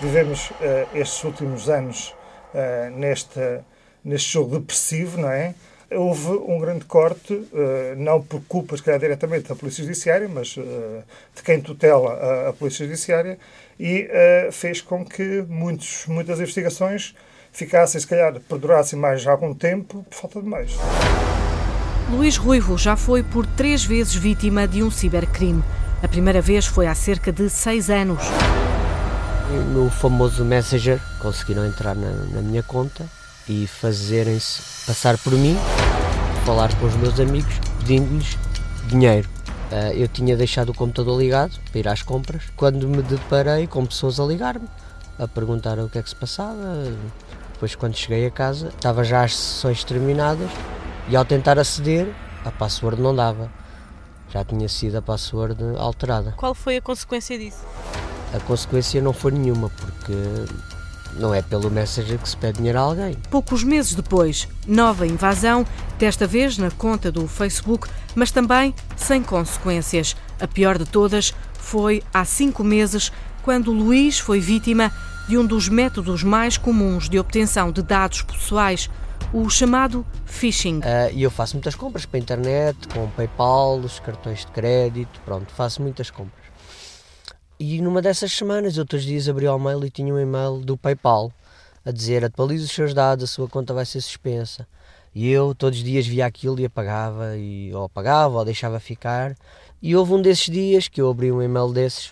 Vivemos 0.01 0.49
uh, 0.49 0.55
estes 0.91 1.23
últimos 1.23 1.69
anos 1.69 2.15
uh, 2.51 2.89
neste, 2.97 3.59
neste 4.03 4.33
jogo 4.33 4.57
depressivo, 4.57 5.21
não 5.21 5.29
é? 5.29 5.53
Houve 5.95 6.29
um 6.29 6.60
grande 6.60 6.86
corte, 6.86 7.34
eh, 7.53 7.95
não 7.97 8.21
por 8.21 8.41
culpa, 8.47 8.75
se 8.75 8.84
calhar, 8.84 8.99
diretamente 8.99 9.49
da 9.49 9.55
Polícia 9.55 9.84
Judiciária, 9.84 10.27
mas 10.27 10.55
eh, 10.58 11.03
de 11.36 11.41
quem 11.41 11.62
tutela 11.62 12.49
a 12.49 12.53
Polícia 12.53 12.86
Judiciária, 12.86 13.38
e 13.79 14.08
eh, 14.10 14.49
fez 14.51 14.81
com 14.81 15.05
que 15.05 15.43
muitos, 15.47 16.05
muitas 16.08 16.39
investigações 16.39 17.15
ficassem, 17.51 17.99
se 17.99 18.08
calhar, 18.08 18.39
perdurassem 18.47 18.99
mais 18.99 19.25
algum 19.25 19.53
tempo 19.53 20.05
por 20.10 20.15
falta 20.15 20.41
de 20.41 20.47
meios. 20.47 20.75
Luís 22.10 22.38
Ruivo 22.38 22.77
já 22.77 22.95
foi 22.95 23.23
por 23.23 23.45
três 23.45 23.84
vezes 23.84 24.13
vítima 24.13 24.67
de 24.67 24.84
um 24.84 24.91
cibercrime. 24.91 25.63
A 26.03 26.08
primeira 26.08 26.41
vez 26.41 26.65
foi 26.65 26.86
há 26.86 26.93
cerca 26.93 27.31
de 27.31 27.49
seis 27.49 27.89
anos. 27.89 28.21
No 29.73 29.89
famoso 29.89 30.43
Messenger, 30.43 30.99
conseguiram 31.19 31.65
entrar 31.65 31.95
na, 31.95 32.12
na 32.12 32.41
minha 32.41 32.62
conta 32.62 33.05
e 33.47 33.67
fazerem-se 33.67 34.62
passar 34.86 35.17
por 35.17 35.34
mim, 35.34 35.55
falar 36.45 36.71
com 36.79 36.86
os 36.86 36.95
meus 36.97 37.19
amigos, 37.19 37.60
pedindo-lhes 37.79 38.38
dinheiro. 38.88 39.27
Uh, 39.71 39.93
eu 39.95 40.08
tinha 40.08 40.38
deixado 40.38 40.69
o 40.69 40.75
computador 40.75 41.19
ligado 41.19 41.60
para 41.71 41.79
ir 41.79 41.88
às 41.88 42.03
compras, 42.03 42.43
quando 42.55 42.88
me 42.88 43.01
deparei 43.01 43.65
com 43.65 43.84
pessoas 43.84 44.19
a 44.19 44.23
ligar-me, 44.23 44.67
a 45.17 45.27
perguntar 45.27 45.79
o 45.79 45.89
que 45.89 45.97
é 45.97 46.03
que 46.03 46.10
se 46.10 46.15
passava. 46.15 46.86
Depois, 47.51 47.73
quando 47.73 47.95
cheguei 47.95 48.27
a 48.27 48.29
casa, 48.29 48.67
estava 48.67 49.03
já 49.03 49.23
as 49.23 49.36
sessões 49.36 49.84
terminadas 49.84 50.51
e 51.10 51.15
ao 51.15 51.25
tentar 51.25 51.58
aceder, 51.58 52.13
a 52.45 52.51
password 52.51 53.01
não 53.01 53.15
dava. 53.15 53.49
Já 54.31 54.43
tinha 54.43 54.69
sido 54.69 54.97
a 54.97 55.01
password 55.01 55.58
alterada. 55.79 56.36
Qual 56.38 56.53
foi 56.53 56.77
a 56.77 56.81
consequência 56.81 57.39
disso? 57.39 57.63
A 58.36 58.39
consequência 58.41 59.01
não 59.01 59.13
foi 59.13 59.31
nenhuma, 59.31 59.69
porque 59.69 60.13
Não 61.15 61.34
é 61.34 61.41
pelo 61.41 61.71
Messenger 61.71 62.19
que 62.19 62.30
se 62.30 62.38
pede 62.38 62.58
dinheiro 62.58 62.78
a 62.78 62.82
alguém. 62.82 63.15
Poucos 63.30 63.63
meses 63.63 63.95
depois, 63.95 64.47
nova 64.67 65.08
invasão, 65.08 65.65
desta 65.97 66.28
vez 66.28 66.58
na 66.58 66.69
conta 66.71 67.12
do 67.12 67.28
Facebook, 67.28 67.88
mas 68.13 68.32
também 68.32 68.73
sem 68.97 69.23
consequências. 69.23 70.15
A 70.39 70.47
pior 70.47 70.78
de 70.78 70.86
todas 70.86 71.34
foi 71.54 72.04
há 72.13 72.25
cinco 72.25 72.63
meses, 72.63 73.12
quando 73.43 73.71
Luís 73.71 74.19
foi 74.19 74.39
vítima 74.39 74.91
de 75.28 75.38
um 75.38 75.45
dos 75.45 75.69
métodos 75.69 76.23
mais 76.23 76.58
comuns 76.58 77.10
de 77.10 77.17
obtenção 77.17 77.71
de 77.71 77.82
dados 77.82 78.21
pessoais, 78.21 78.89
o 79.34 79.49
chamado 79.49 80.06
phishing. 80.25 80.80
Uh, 80.80 81.12
e 81.13 81.23
eu 81.23 81.32
faço 81.32 81.56
muitas 81.56 81.75
compras 81.75 82.06
para 82.06 82.17
a 82.17 82.21
internet, 82.21 82.88
com 82.93 83.08
PayPal, 83.10 83.80
os 83.80 83.99
cartões 83.99 84.39
de 84.41 84.47
crédito, 84.47 85.19
pronto, 85.25 85.51
faço 85.54 85.82
muitas 85.82 86.10
compras. 86.10 86.44
E 87.57 87.81
numa 87.81 88.01
dessas 88.01 88.33
semanas, 88.33 88.77
outros 88.77 89.03
dias 89.03 89.29
abri 89.29 89.47
o 89.47 89.57
mail 89.57 89.85
e 89.85 89.89
tinha 89.89 90.13
um 90.13 90.19
e-mail 90.19 90.57
do 90.59 90.75
PayPal 90.75 91.31
a 91.85 91.91
dizer 91.91 92.25
atualize 92.25 92.65
os 92.65 92.71
seus 92.71 92.93
dados, 92.93 93.23
a 93.23 93.27
sua 93.27 93.47
conta 93.47 93.73
vai 93.73 93.85
ser 93.85 94.01
suspensa. 94.01 94.67
E 95.13 95.29
eu 95.29 95.55
todos 95.55 95.79
os 95.79 95.85
dias 95.85 96.05
via 96.05 96.25
aquilo 96.25 96.59
e 96.59 96.65
apagava, 96.65 97.37
e, 97.37 97.73
ou 97.73 97.85
apagava 97.85 98.39
ou 98.39 98.43
deixava 98.43 98.79
ficar. 98.79 99.35
E 99.81 99.95
houve 99.95 100.13
um 100.13 100.21
desses 100.21 100.51
dias 100.51 100.89
que 100.89 100.99
eu 100.99 101.09
abri 101.09 101.31
um 101.31 101.41
e-mail 101.41 101.71
desses, 101.71 102.11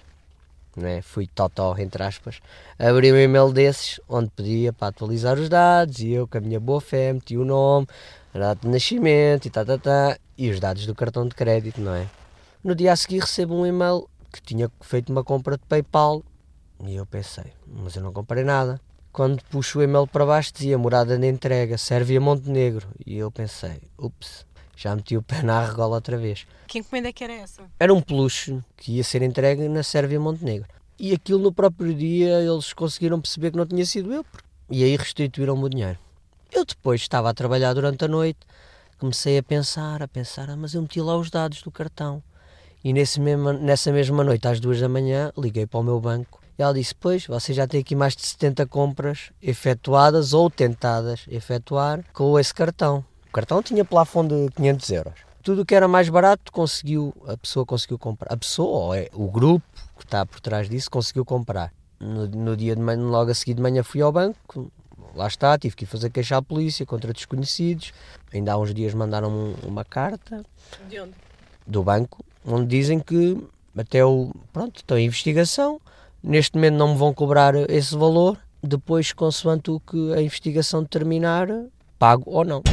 né? 0.77 1.01
fui 1.01 1.27
totó, 1.27 1.75
entre 1.77 2.03
aspas, 2.03 2.39
abri 2.79 3.11
um 3.11 3.17
e-mail 3.17 3.51
desses 3.51 3.99
onde 4.07 4.29
pedia 4.29 4.71
para 4.71 4.87
atualizar 4.87 5.37
os 5.37 5.49
dados 5.49 5.99
e 5.99 6.11
eu 6.11 6.25
com 6.25 6.37
a 6.37 6.41
minha 6.41 6.59
boa 6.59 6.79
fé 6.79 7.11
meti 7.11 7.35
o 7.35 7.43
nome, 7.43 7.85
a 8.33 8.39
data 8.39 8.61
de 8.61 8.71
nascimento 8.71 9.47
e 9.47 9.49
tá, 9.49 9.65
tá, 9.65 9.77
tá, 9.77 10.17
e 10.37 10.49
os 10.49 10.59
dados 10.61 10.85
do 10.85 10.95
cartão 10.95 11.27
de 11.27 11.35
crédito, 11.35 11.81
não 11.81 11.93
é? 11.93 12.07
No 12.63 12.73
dia 12.73 12.93
a 12.93 12.95
seguir 12.95 13.19
recebo 13.19 13.55
um 13.55 13.65
e-mail 13.65 14.07
que 14.33 14.41
tinha 14.41 14.69
feito 14.81 15.11
uma 15.11 15.23
compra 15.23 15.55
de 15.57 15.63
PayPal. 15.65 16.23
E 16.83 16.95
eu 16.95 17.05
pensei, 17.05 17.53
mas 17.67 17.95
eu 17.95 18.01
não 18.01 18.11
comprei 18.11 18.43
nada. 18.43 18.81
Quando 19.11 19.43
puxo 19.43 19.77
o 19.77 19.83
e-mail 19.83 20.07
para 20.07 20.25
baixo 20.25 20.51
dizia 20.51 20.75
morada 20.75 21.17
de 21.17 21.27
entrega, 21.27 21.77
Sérvia 21.77 22.19
Montenegro. 22.19 22.87
E 23.05 23.15
eu 23.15 23.29
pensei, 23.29 23.83
ups, 23.97 24.43
já 24.75 24.95
meti 24.95 25.15
o 25.15 25.21
pé 25.21 25.43
na 25.43 25.59
argola 25.59 25.95
outra 25.95 26.17
vez. 26.17 26.47
Que 26.67 26.79
encomenda 26.79 27.13
que 27.13 27.23
era 27.23 27.33
essa? 27.33 27.61
Era 27.79 27.93
um 27.93 28.01
peluche 28.01 28.59
que 28.75 28.93
ia 28.93 29.03
ser 29.03 29.21
entregue 29.21 29.69
na 29.69 29.83
Sérvia 29.83 30.19
Montenegro. 30.19 30.67
E 30.97 31.13
aquilo 31.13 31.39
no 31.39 31.53
próprio 31.53 31.93
dia 31.93 32.39
eles 32.41 32.73
conseguiram 32.73 33.21
perceber 33.21 33.51
que 33.51 33.57
não 33.57 33.67
tinha 33.67 33.85
sido 33.85 34.11
eu. 34.11 34.25
E 34.69 34.83
aí 34.83 34.95
restituíram-me 34.95 35.63
o 35.63 35.69
dinheiro. 35.69 35.99
Eu 36.51 36.65
depois 36.65 37.01
estava 37.01 37.29
a 37.29 37.33
trabalhar 37.33 37.73
durante 37.73 38.03
a 38.05 38.07
noite, 38.07 38.39
comecei 38.97 39.37
a 39.37 39.43
pensar, 39.43 40.01
a 40.01 40.07
pensar, 40.07 40.49
ah, 40.49 40.55
mas 40.55 40.73
eu 40.73 40.81
meti 40.81 40.99
lá 41.01 41.15
os 41.15 41.29
dados 41.29 41.61
do 41.61 41.69
cartão. 41.69 42.23
E 42.83 42.91
nesse 42.91 43.19
mesmo, 43.19 43.53
nessa 43.53 43.91
mesma 43.91 44.23
noite, 44.23 44.47
às 44.47 44.59
duas 44.59 44.79
da 44.79 44.89
manhã, 44.89 45.31
liguei 45.37 45.65
para 45.65 45.79
o 45.79 45.83
meu 45.83 46.01
banco 46.01 46.41
e 46.57 46.61
ela 46.61 46.73
disse: 46.73 46.93
Pois, 46.93 47.25
você 47.25 47.53
já 47.53 47.65
tem 47.65 47.79
aqui 47.79 47.95
mais 47.95 48.15
de 48.15 48.25
70 48.25 48.65
compras 48.67 49.31
efetuadas 49.41 50.33
ou 50.33 50.49
tentadas 50.49 51.25
efetuar 51.29 52.03
com 52.13 52.37
esse 52.37 52.53
cartão. 52.53 53.03
O 53.29 53.31
cartão 53.31 53.63
tinha 53.63 53.85
plafond 53.85 54.27
de 54.27 54.51
500 54.51 54.89
euros. 54.91 55.13
Tudo 55.41 55.61
o 55.61 55.65
que 55.65 55.75
era 55.75 55.87
mais 55.87 56.07
barato 56.09 56.51
conseguiu, 56.51 57.13
a 57.27 57.35
pessoa 57.35 57.65
conseguiu 57.65 57.97
comprar. 57.97 58.31
A 58.33 58.37
pessoa, 58.37 58.85
ou 58.85 58.93
é, 58.93 59.09
o 59.13 59.29
grupo 59.29 59.65
que 59.97 60.05
está 60.05 60.25
por 60.25 60.39
trás 60.39 60.69
disso, 60.69 60.89
conseguiu 60.89 61.25
comprar. 61.25 61.73
No, 61.99 62.27
no 62.27 62.57
dia 62.57 62.75
de 62.75 62.81
manhã, 62.81 63.01
logo 63.01 63.31
a 63.31 63.33
seguir 63.33 63.53
de 63.53 63.61
manhã, 63.61 63.81
fui 63.81 64.01
ao 64.01 64.11
banco, 64.11 64.71
lá 65.15 65.27
está, 65.27 65.57
tive 65.57 65.75
que 65.75 65.85
ir 65.85 65.87
fazer 65.87 66.09
queixa 66.09 66.37
à 66.37 66.41
polícia 66.41 66.85
contra 66.85 67.11
desconhecidos. 67.11 67.91
Ainda 68.33 68.53
há 68.53 68.57
uns 68.57 68.73
dias 68.73 68.93
mandaram 68.93 69.53
uma 69.63 69.83
carta. 69.83 70.45
De 70.87 70.99
onde? 70.99 71.13
Do 71.65 71.83
banco, 71.83 72.23
onde 72.45 72.65
dizem 72.67 72.99
que 72.99 73.37
até 73.77 74.05
o. 74.05 74.31
Pronto, 74.51 74.77
estão 74.77 74.97
em 74.97 75.05
investigação, 75.05 75.79
neste 76.23 76.55
momento 76.55 76.75
não 76.75 76.89
me 76.89 76.97
vão 76.97 77.13
cobrar 77.13 77.55
esse 77.69 77.95
valor, 77.95 78.37
depois, 78.65 79.11
consoante 79.11 79.69
o 79.69 79.79
que 79.79 80.13
a 80.13 80.21
investigação 80.21 80.83
determinar, 80.83 81.47
pago 81.99 82.23
ou 82.27 82.45
não. 82.45 82.63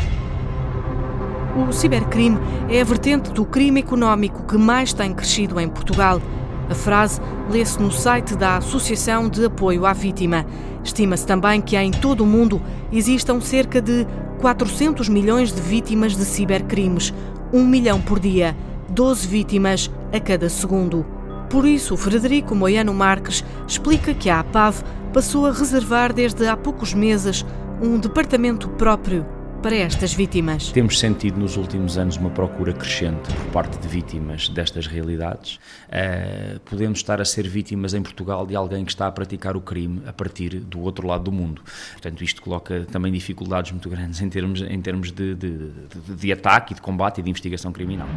O 1.69 1.73
cibercrime 1.73 2.39
é 2.69 2.81
a 2.81 2.85
vertente 2.85 3.33
do 3.33 3.45
crime 3.45 3.81
económico 3.81 4.45
que 4.47 4.57
mais 4.57 4.93
tem 4.93 5.13
crescido 5.13 5.59
em 5.59 5.69
Portugal. 5.69 6.23
A 6.71 6.75
frase 6.77 7.21
lê-se 7.51 7.83
no 7.83 7.91
site 7.91 8.37
da 8.37 8.59
Associação 8.59 9.29
de 9.29 9.45
Apoio 9.45 9.85
à 9.85 9.93
Vítima. 9.93 10.47
Estima-se 10.85 11.27
também 11.27 11.61
que 11.61 11.77
em 11.77 11.91
todo 11.91 12.23
o 12.23 12.27
mundo 12.27 12.63
existam 12.93 13.41
cerca 13.41 13.83
de 13.83 14.07
400 14.41 15.09
milhões 15.09 15.53
de 15.53 15.61
vítimas 15.61 16.17
de 16.17 16.25
cibercrimes, 16.25 17.13
um 17.53 17.67
milhão 17.67 18.01
por 18.01 18.21
dia. 18.21 18.57
12 18.91 19.27
vítimas 19.29 19.91
a 20.13 20.21
cada 20.21 20.49
segundo. 20.49 21.07
Por 21.49 21.65
isso, 21.65 21.97
Frederico 21.97 22.55
Moiano 22.55 22.93
Marques 22.93 23.45
explica 23.67 24.13
que 24.15 24.29
a 24.29 24.41
APAV 24.41 24.83
passou 25.13 25.47
a 25.47 25.53
reservar 25.53 26.13
desde 26.13 26.47
há 26.47 26.57
poucos 26.57 26.93
meses 26.93 27.45
um 27.83 27.99
departamento 27.99 28.69
próprio 28.71 29.27
para 29.63 29.77
estas 29.77 30.15
vítimas. 30.15 30.73
Temos 30.73 30.99
sentido 30.99 31.39
nos 31.39 31.57
últimos 31.57 31.99
anos 31.99 32.17
uma 32.17 32.31
procura 32.31 32.73
crescente 32.73 33.33
por 33.35 33.47
parte 33.53 33.79
de 33.79 33.87
vítimas 33.87 34.49
destas 34.49 34.87
realidades. 34.87 35.57
Uh, 35.89 36.59
podemos 36.61 37.01
estar 37.01 37.21
a 37.21 37.25
ser 37.25 37.47
vítimas 37.47 37.93
em 37.93 38.03
Portugal 38.03 38.47
de 38.47 38.57
alguém 38.57 38.85
que 38.85 38.91
está 38.91 39.07
a 39.07 39.13
praticar 39.13 39.57
o 39.57 39.61
crime 39.61 40.03
a 40.07 40.13
partir 40.13 40.61
do 40.61 40.81
outro 40.81 41.07
lado 41.07 41.25
do 41.25 41.33
mundo. 41.33 41.63
Portanto, 41.93 42.25
isto 42.25 42.41
coloca 42.41 42.87
também 42.91 43.13
dificuldades 43.13 43.73
muito 43.73 43.89
grandes 43.91 44.21
em 44.23 44.31
termos, 44.31 44.63
em 44.63 44.81
termos 44.81 45.13
de, 45.13 45.35
de, 45.35 45.51
de, 45.51 46.15
de 46.17 46.33
ataque, 46.33 46.75
de 46.75 46.81
combate 46.81 47.21
e 47.21 47.23
de 47.23 47.29
investigação 47.29 47.71
criminal. 47.71 48.09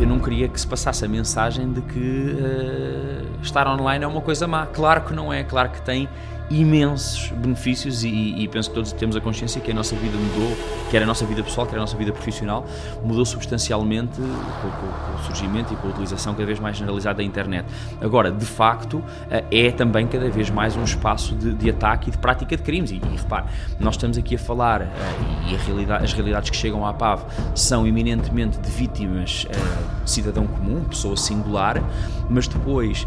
eu 0.00 0.08
não 0.08 0.18
queria 0.18 0.48
que 0.48 0.60
se 0.60 0.66
passasse 0.66 1.04
a 1.04 1.08
mensagem 1.08 1.72
de 1.72 1.80
que 1.80 1.98
uh, 2.00 3.40
estar 3.40 3.68
online 3.68 4.04
é 4.04 4.08
uma 4.08 4.20
coisa 4.20 4.48
má. 4.48 4.66
Claro 4.66 5.02
que 5.02 5.14
não 5.14 5.32
é, 5.32 5.44
claro 5.44 5.70
que 5.70 5.80
tem 5.80 6.08
imensos 6.60 7.30
benefícios 7.30 8.04
e, 8.04 8.08
e, 8.08 8.48
penso 8.48 8.68
que 8.68 8.74
todos 8.74 8.92
temos 8.92 9.16
a 9.16 9.20
consciência 9.20 9.60
que 9.60 9.70
a 9.70 9.74
nossa 9.74 9.96
vida 9.96 10.16
mudou, 10.16 10.56
quer 10.90 11.02
a 11.02 11.06
nossa 11.06 11.24
vida 11.24 11.42
pessoal, 11.42 11.66
quer 11.66 11.76
a 11.76 11.80
nossa 11.80 11.96
vida 11.96 12.12
profissional, 12.12 12.66
mudou 13.02 13.24
substancialmente 13.24 14.20
com, 14.20 14.70
com, 14.70 14.86
com 14.86 15.14
o 15.14 15.24
surgimento 15.24 15.72
e 15.72 15.76
com 15.76 15.88
a 15.88 15.90
utilização 15.90 16.34
cada 16.34 16.44
vez 16.44 16.60
mais 16.60 16.76
generalizada 16.76 17.18
da 17.18 17.22
internet. 17.22 17.66
Agora, 18.00 18.30
de 18.30 18.44
facto, 18.44 19.02
eh, 19.30 19.44
é 19.50 19.70
também 19.70 20.06
cada 20.06 20.28
vez 20.28 20.50
mais 20.50 20.76
um 20.76 20.84
espaço 20.84 21.34
de, 21.34 21.54
de 21.54 21.70
ataque 21.70 22.10
e 22.10 22.12
de 22.12 22.18
prática 22.18 22.56
de 22.56 22.62
crimes. 22.62 22.90
E, 22.90 22.96
e 22.96 23.16
repare, 23.16 23.46
nós 23.80 23.94
estamos 23.94 24.18
aqui 24.18 24.34
a 24.34 24.38
falar, 24.38 24.82
eh, 24.82 24.88
e 25.50 25.54
a 25.54 25.58
realidade, 25.58 26.04
as 26.04 26.12
realidades 26.12 26.50
que 26.50 26.56
chegam 26.56 26.86
à 26.86 26.92
PAV 26.92 27.22
são 27.54 27.86
eminentemente 27.86 28.58
de 28.58 28.70
vítimas 28.70 29.46
uh, 29.46 30.08
cidadão 30.08 30.46
comum, 30.46 30.84
pessoa 30.84 31.16
singular, 31.16 31.82
mas 32.28 32.46
depois 32.46 33.06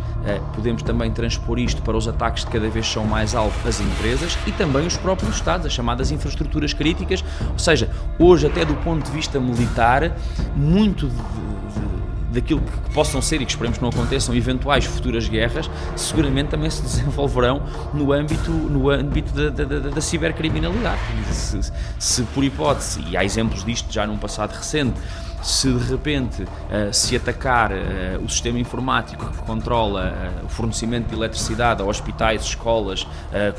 podemos 0.54 0.84
também 0.84 1.12
transpor 1.12 1.60
isto 1.60 1.82
para 1.82 1.98
os 1.98 2.08
ataques 2.08 2.44
que 2.44 2.52
cada 2.52 2.70
vez 2.70 2.88
são 2.88 3.06
mais 3.06 3.35
alvo 3.36 3.56
as 3.68 3.80
empresas 3.80 4.38
e 4.48 4.52
também 4.52 4.88
os 4.88 4.98
próprios 4.98 5.36
Estados, 5.36 5.66
as 5.66 5.74
chamadas 5.74 6.12
infraestruturas 6.12 6.74
críticas, 6.74 7.24
ou 7.52 7.60
seja, 7.60 7.90
hoje 8.18 8.48
até 8.48 8.64
do 8.64 8.76
ponto 8.76 9.06
de 9.06 9.12
vista 9.12 9.40
militar, 9.40 10.16
muito 10.56 11.08
de, 11.08 11.16
de, 11.16 12.15
daquilo 12.36 12.62
que 12.62 12.94
possam 12.94 13.22
ser 13.22 13.42
e 13.42 13.46
que 13.46 13.52
esperemos 13.52 13.78
que 13.78 13.84
não 13.84 13.90
aconteçam 13.90 14.36
eventuais 14.36 14.86
futuras 14.86 15.28
guerras, 15.28 15.70
seguramente 15.96 16.50
também 16.50 16.70
se 16.70 16.82
desenvolverão 16.84 17.64
no 17.94 18.14
âmbito, 18.14 18.52
no 18.52 18.90
âmbito 18.90 19.34
da, 19.34 19.50
da, 19.50 19.64
da, 19.64 19.90
da 19.90 20.02
cibercriminalidade. 20.02 21.00
Se, 21.32 21.60
se, 21.98 22.24
por 22.24 22.44
hipótese, 22.44 23.02
e 23.10 23.18
há 23.18 23.24
exemplos 23.24 23.64
disto 23.64 23.92
já 23.92 24.06
num 24.06 24.18
passado 24.18 24.52
recente, 24.52 25.00
se 25.46 25.72
de 25.72 25.92
repente 25.92 26.42
uh, 26.42 26.92
se 26.92 27.16
atacar 27.16 27.72
uh, 27.72 28.24
o 28.24 28.28
sistema 28.28 28.58
informático 28.58 29.26
que 29.32 29.38
controla 29.44 30.12
uh, 30.42 30.46
o 30.46 30.50
fornecimento 30.50 31.08
de 31.10 31.16
eletricidade 31.16 31.82
a 31.82 31.86
hospitais, 31.86 32.44
escolas, 32.44 33.06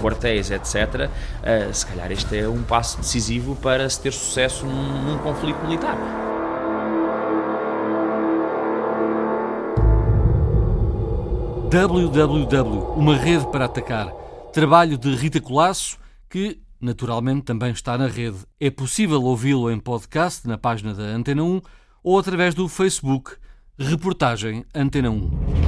quartéis, 0.01 0.51
etc., 0.51 1.09
se 1.73 1.87
calhar 1.87 2.11
este 2.11 2.39
é 2.39 2.49
um 2.49 2.63
passo 2.63 2.99
decisivo 2.99 3.55
para 3.57 3.89
se 3.89 4.01
ter 4.01 4.13
sucesso 4.13 4.67
num, 4.67 5.13
num 5.13 5.19
conflito 5.19 5.63
militar. 5.65 6.36
Www, 11.77 12.95
uma 12.97 13.15
rede 13.15 13.47
para 13.49 13.67
atacar. 13.67 14.11
Trabalho 14.51 14.97
de 14.97 15.15
Rita 15.15 15.39
Colasso, 15.43 15.99
que 16.27 16.59
naturalmente 16.81 17.43
também 17.43 17.71
está 17.71 17.99
na 17.99 18.07
rede. 18.07 18.39
É 18.59 18.71
possível 18.71 19.23
ouvi-lo 19.23 19.71
em 19.71 19.79
podcast 19.79 20.49
na 20.49 20.57
página 20.57 20.95
da 20.95 21.03
Antena 21.03 21.43
1 21.43 21.61
ou 22.03 22.19
através 22.19 22.55
do 22.55 22.67
Facebook 22.67 23.33
Reportagem 23.79 24.65
Antena 24.75 25.11
1. 25.11 25.66